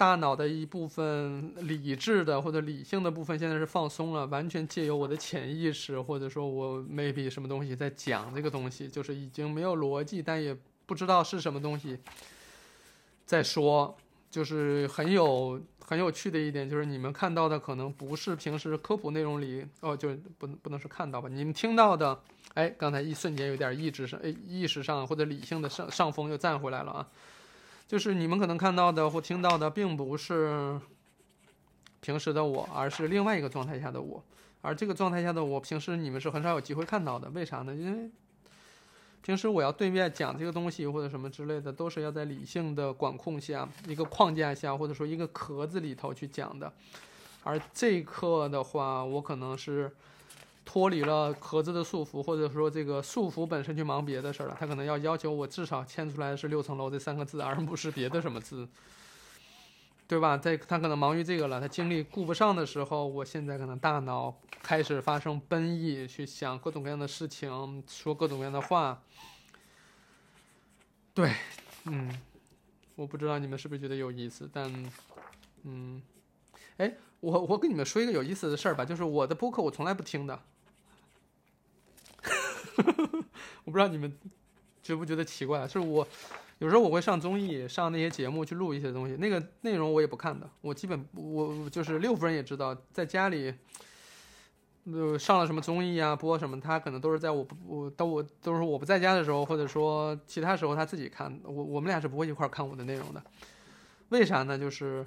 [0.00, 11.98] 大脑的一部分理智的或者理性的部分现在是放松了，完全借由我的潜意识或者说我 maybe 什么东西在讲这个东西，就是已经没有逻辑，但也不知道是什么东西
[13.26, 13.94] 在说，
[14.30, 22.18] 就是很有很有趣的一点，就是你们看到的可能不是平时科普内容里哦，就不不能是看到吧，你们听到的，
[22.54, 27.06] 哎，刚才一瞬间有点意志上哎意识上或者理性的上上风又站回来了啊。
[27.90, 30.78] 就是你们可能看到的或听到的，并不是
[32.00, 34.22] 平时的我，而是另外一个状态下的我。
[34.60, 37.28] 而这个状态下的我，平时你们是很少有机会看到的。
[37.30, 37.74] 为啥呢？
[37.74, 38.08] 因为
[39.22, 46.72] 平时我要对面讲这个东西或者什么之类的，都是要在理性的管控下、一个框架下，或者说一个壳子里头去讲的。
[47.42, 49.90] 而这一刻的话，我可能是。
[50.70, 54.56] 脱离了壳子的束缚，或者说这个束缚本身去忙别的事儿了。
[54.60, 58.68] 他可能要要求我至少签出来是六层楼这三个字，而不是别的什么字。
[60.06, 60.36] 对吧？
[60.36, 69.02] 在他可能忙于这个了，他精力顾不上的时候，我现在可能大脑开始发生奔逸，去想各种各样的事情，说各种各样的话。
[71.12, 71.32] 对，
[71.84, 72.16] 嗯，
[72.94, 74.72] 我不知道你们是不是觉得有意思，但，
[75.64, 76.00] 嗯，
[76.76, 80.40] 哎，我我跟你们说一个有意思的事儿吧，就是我的播客我从来不听的，
[83.64, 84.12] 我不知道你们
[84.82, 86.06] 觉不觉得奇怪，就是我。
[86.58, 90.46] 有时候我会上综艺，上那些节目去录一些东西，那个内容我也不看的。
[90.60, 93.54] 我基本我就是六夫人也知道，在家里，
[94.84, 101.40] 呃，上了什么综艺啊，播什么，他可能都是在我我都我都是我不在家的时候，或者说其他时候他自己看。
[101.44, 103.24] 我我们俩是不会一块儿看我的内容的。
[104.10, 104.58] 为啥呢？
[104.58, 105.06] 就是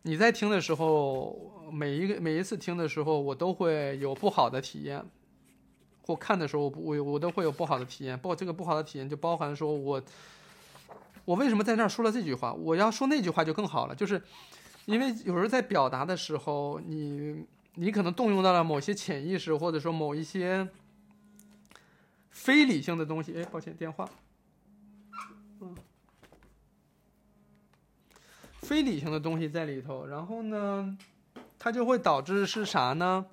[0.00, 5.04] 你在听的时候，每一个每一次听的时候，我都会有不好的体验，
[6.06, 8.16] 或看的时候，我我都会有不好的体验。
[8.16, 10.02] 包括这个不好的体验，就包含说我。
[11.24, 12.52] 我为什么在那儿说了这句话？
[12.52, 14.22] 我要说那句话就更好了，就是
[14.84, 17.44] 因为有时候在表达的时候，你
[17.74, 20.68] 你可能动用到了某些潜意识，或者说某一些
[22.30, 23.34] 非理性的东西。
[23.36, 24.08] 哎，抱歉，电话。
[25.60, 25.74] 嗯，
[28.62, 30.96] 非理性的东西在里头，然后呢，
[31.58, 33.26] 它就会导致是啥呢？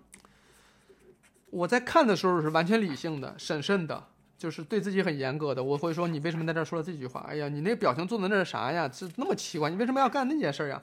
[1.53, 4.03] 我在看的时候是完全理性的、审慎的。
[4.35, 7.25] 就是对自己很严格的，我会说你为什么在这儿说了这句话？
[7.29, 8.89] 哎呀，你那表情做的那是啥呀？
[8.89, 10.81] 这那么奇怪，你为什么要干那件事儿呀？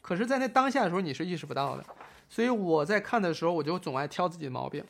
[0.00, 1.84] 可是，在那当下的时候，你是意识不到的。
[2.28, 4.84] 所以我在看的时候，我就总爱挑自己的毛病，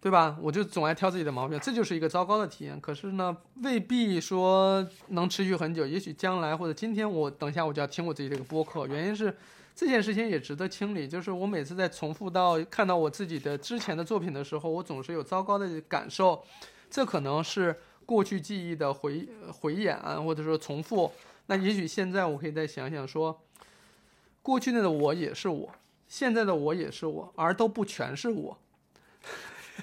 [0.00, 0.36] 对吧？
[0.40, 2.80] 我就总爱挑自己的毛病，这就是一个糟糕的体验。
[2.80, 5.86] 可是呢，未必说能持续很久。
[5.86, 9.34] 也许将来或者今天，我等一下我就要听我自己这个播客，原因是。
[9.80, 16.44] 这件事情也值得清理，就是我每次在重复到看到我自己的之前的作品的时候，我总是有糟糕的感受，
[16.90, 21.12] 这可能是过去记忆的回回演，或者说重复。
[21.46, 23.40] 那也许现在我可以再想想，说
[24.42, 25.70] 过去的我也是我，
[26.08, 28.58] 现在的我也是我，而都不全是我，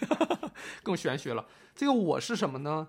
[0.83, 1.45] 更玄学了。
[1.75, 2.87] 这个我是什么呢？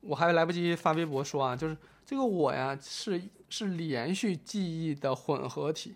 [0.00, 5.94] 我还来不及发微博说啊，就是这个我呀，是是连续记忆的混合体。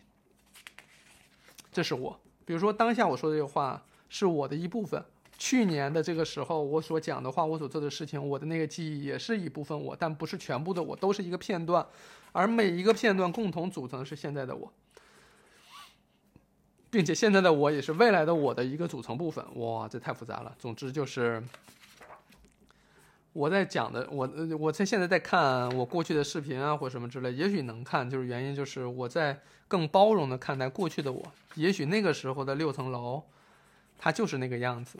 [1.72, 5.04] 这是我，比如说当下我说的这个话是我的一部分。
[5.38, 11.84] 去年的这个时候我所讲的话，我所做的事情，我的那个记忆也是一部分我，但不是全部的我，都是一个片段，
[12.30, 14.72] 而每一个片段共同组成的是现在的我，
[16.92, 19.44] 并且现在的我也是未来的我的一个组成部分。
[19.56, 20.54] 哇，这太复杂了。
[20.60, 21.42] 总之就是。
[23.34, 24.30] 我在讲的，我
[24.60, 31.32] 我在现在在看我过去的视频啊，或什么之类，也许能看，就是原因就是我在更包容的看待过去的我。
[31.54, 33.22] 也许那个时候的六层楼，
[33.96, 34.98] 它就是那个样子。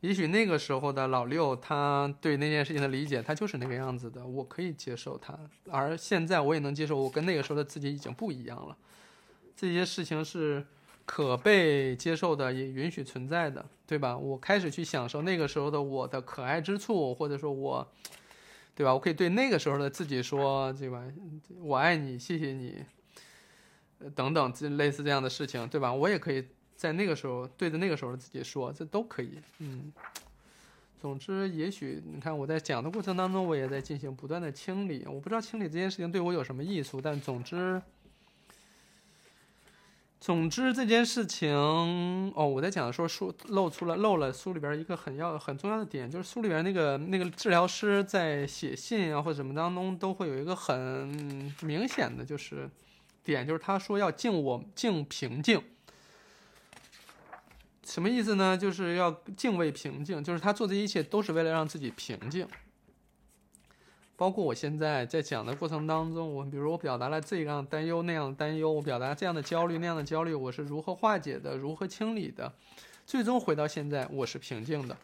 [0.00, 5.38] 也许那个时候的老六，他对那件事情的理解，他就是那个样子的，我可以接受他。
[5.70, 8.74] 而现在我也能接受，我跟那个时候的自己已经不一样了。
[9.56, 10.64] 这些事情是。
[11.06, 14.16] 可被接受的，也允许存在的，对吧？
[14.16, 17.86] 我开始去享受那个时候的我的可爱之处，或者说我，
[18.74, 18.94] 对吧？
[18.94, 21.04] 我可以对那个时候的自己说，对吧？
[21.60, 22.82] 我爱你，谢谢你，
[24.14, 25.92] 等等，这类似这样的事情，对吧？
[25.92, 26.42] 我也可以
[26.74, 29.38] 在那个时候对着那个时候的自己说，这都可以。
[29.58, 29.92] 嗯，
[30.98, 35.04] 总之，也许你看我在讲的过程当中，我也在进行不断的清理。
[35.06, 37.82] 我不知道清理这件事情对我有什么益处，但总之。
[40.24, 50.74] 总之这件事情哦，我在讲的时候书露出了漏了书里边一个很要很重要的点，就是书里边那个那个治疗师在写信啊或者什么当中都会有一个很
[51.60, 52.66] 明显的就是
[53.22, 55.62] 点，就是他说要敬我敬平静，
[57.84, 58.56] 什么意思呢？
[58.56, 62.48] 就是要敬畏平静，就是他做这一切都是为了让自己平静。
[64.16, 72.52] 包括我现在在讲的过程当中，我比如我表达了这样担忧那样担忧，我表达这样的焦虑那样的焦虑，我是如何化解的，如何清理的，
[73.04, 74.96] 最终回到现在我是平静的。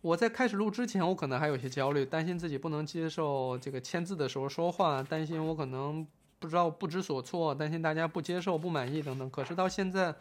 [0.00, 6.06] 我在开始录之前，我可能还有些焦虑，担心自己不能接受这个签字的时候说话，担心我可能
[6.38, 9.28] 不知道不知所措，担心大家不接受不满意等等。
[9.28, 10.14] 可是到现在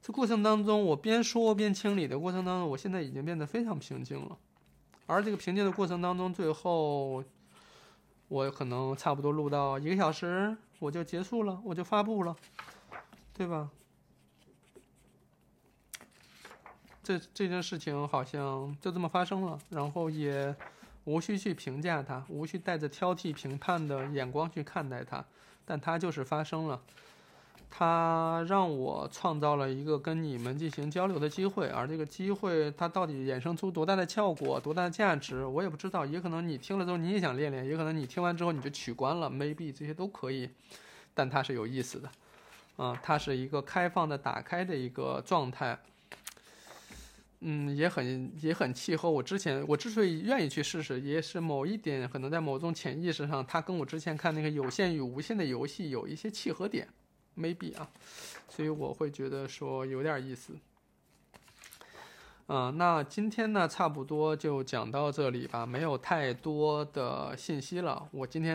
[0.00, 4.38] 这过程当中，我边说边清理的过程当中，我现在已经变得非常平静了。
[5.10, 7.24] 而这个平静的过程当中，最后
[8.28, 12.36] 我可能差不多录到一个小时，我就结束了，我就发布了，
[13.34, 13.68] 对吧？
[17.02, 20.54] 这这件事情好像就这么发生了，然后也
[21.02, 25.24] 无需去评价它，无需带着挑剔评判的眼光去看待它，
[25.64, 26.80] 但它就是发生了。
[27.70, 36.04] 它让我创造了一个跟你们进行交流的机会，而这个机会它到底衍生出多大的效果、多大的价值，我也不知道。
[36.04, 40.50] 也可能你听了之后你也想练练，也可能你听完之后你就取关了，maybe 这些都可以。
[41.14, 42.10] 但它是有意思的，
[42.76, 45.78] 啊，它是一个开放的、打开的一个状态。
[47.42, 56.86] 嗯，也很也很契合我之前，我之所以愿意去试试，也是某一点可能在某种潜意识上，它跟我之前看那个有限与无限的游戏有一些契合点
[57.40, 57.88] ，maybe 啊，
[58.48, 60.52] 所以我会觉得说有点意思。
[62.52, 68.08] 嗯，那今天呢，差不多就讲到这里吧，没有太多的信息了。
[68.12, 68.48] 我今天。